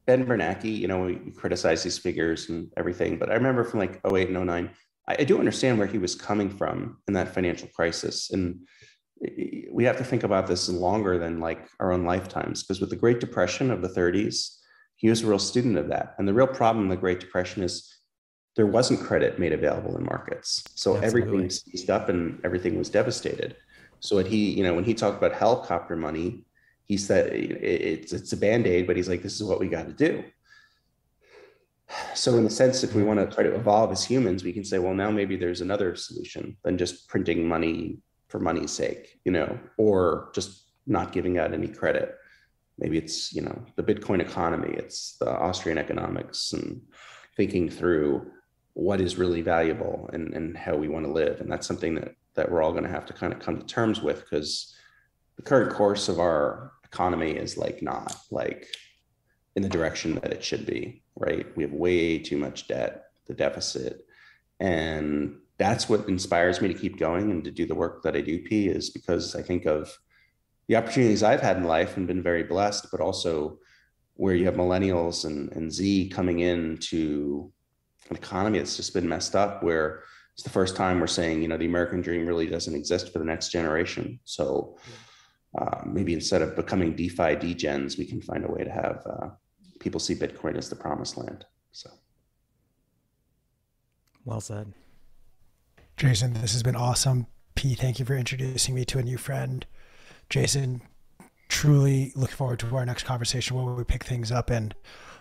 [0.06, 4.00] Ben Bernanke, you know, we, criticize these figures and everything, but I remember from like
[4.06, 4.70] 08 and 09,
[5.08, 8.60] I, I do understand where he was coming from in that financial crisis, and
[9.72, 12.96] we have to think about this longer than like our own lifetimes because with the
[12.96, 14.58] great depression of the 30s
[14.96, 16.14] he was a real student of that.
[16.18, 17.94] And the real problem in the great depression is
[18.56, 20.62] there wasn't credit made available in markets.
[20.74, 21.22] So Absolutely.
[21.22, 23.56] everything seized up and everything was devastated.
[24.00, 26.44] So what he you know when he talked about helicopter money
[26.86, 29.92] he said it's it's a band-aid but he's like this is what we got to
[29.92, 30.24] do.
[32.14, 34.64] So in the sense if we want to try to evolve as humans we can
[34.64, 37.98] say well now maybe there's another solution than just printing money
[38.34, 42.16] for money's sake, you know, or just not giving out any credit.
[42.78, 46.80] Maybe it's, you know, the Bitcoin economy, it's the Austrian economics and
[47.36, 48.28] thinking through
[48.72, 51.40] what is really valuable and, and how we want to live.
[51.40, 53.66] And that's something that that we're all going to have to kind of come to
[53.66, 54.74] terms with because
[55.36, 58.66] the current course of our economy is like not like
[59.54, 61.46] in the direction that it should be, right?
[61.56, 64.04] We have way too much debt, the deficit,
[64.58, 68.20] and that's what inspires me to keep going and to do the work that I
[68.20, 69.96] do, P, is because I think of
[70.68, 73.58] the opportunities I've had in life and been very blessed, but also
[74.14, 77.52] where you have millennials and, and Z coming into
[78.10, 80.02] an economy that's just been messed up, where
[80.32, 83.18] it's the first time we're saying, you know, the American dream really doesn't exist for
[83.18, 84.18] the next generation.
[84.24, 84.76] So
[85.58, 89.28] uh, maybe instead of becoming DeFi degens, we can find a way to have uh,
[89.78, 91.44] people see Bitcoin as the promised land.
[91.70, 91.90] So.
[94.24, 94.72] Well said.
[95.96, 97.26] Jason, this has been awesome.
[97.54, 99.64] P, thank you for introducing me to a new friend.
[100.28, 100.82] Jason,
[101.48, 104.74] truly look forward to our next conversation where we pick things up and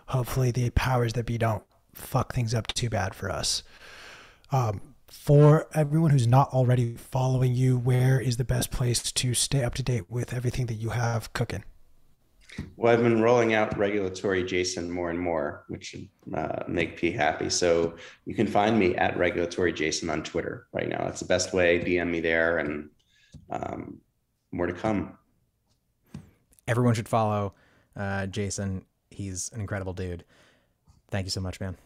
[0.08, 1.64] hopefully the powers that be don't
[1.94, 3.62] fuck things up too bad for us.
[4.52, 9.64] Um, for everyone who's not already following you, where is the best place to stay
[9.64, 11.64] up to date with everything that you have cooking?
[12.76, 17.12] Well, I've been rolling out regulatory Jason more and more, which should uh, make P
[17.12, 17.50] happy.
[17.50, 21.04] So you can find me at regulatory Jason on Twitter right now.
[21.06, 21.80] That's the best way.
[21.80, 22.90] DM me there, and
[23.50, 24.00] um,
[24.52, 25.18] more to come.
[26.68, 27.54] Everyone should follow
[27.96, 28.86] uh, Jason.
[29.10, 30.24] He's an incredible dude.
[31.12, 31.78] Thank you so much, man.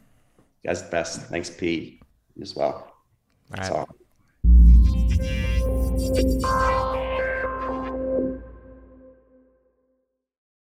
[0.63, 1.21] That's guys, best.
[1.23, 2.01] Thanks, P
[2.41, 2.93] as well.
[3.51, 3.87] All That's right.
[6.89, 7.06] all.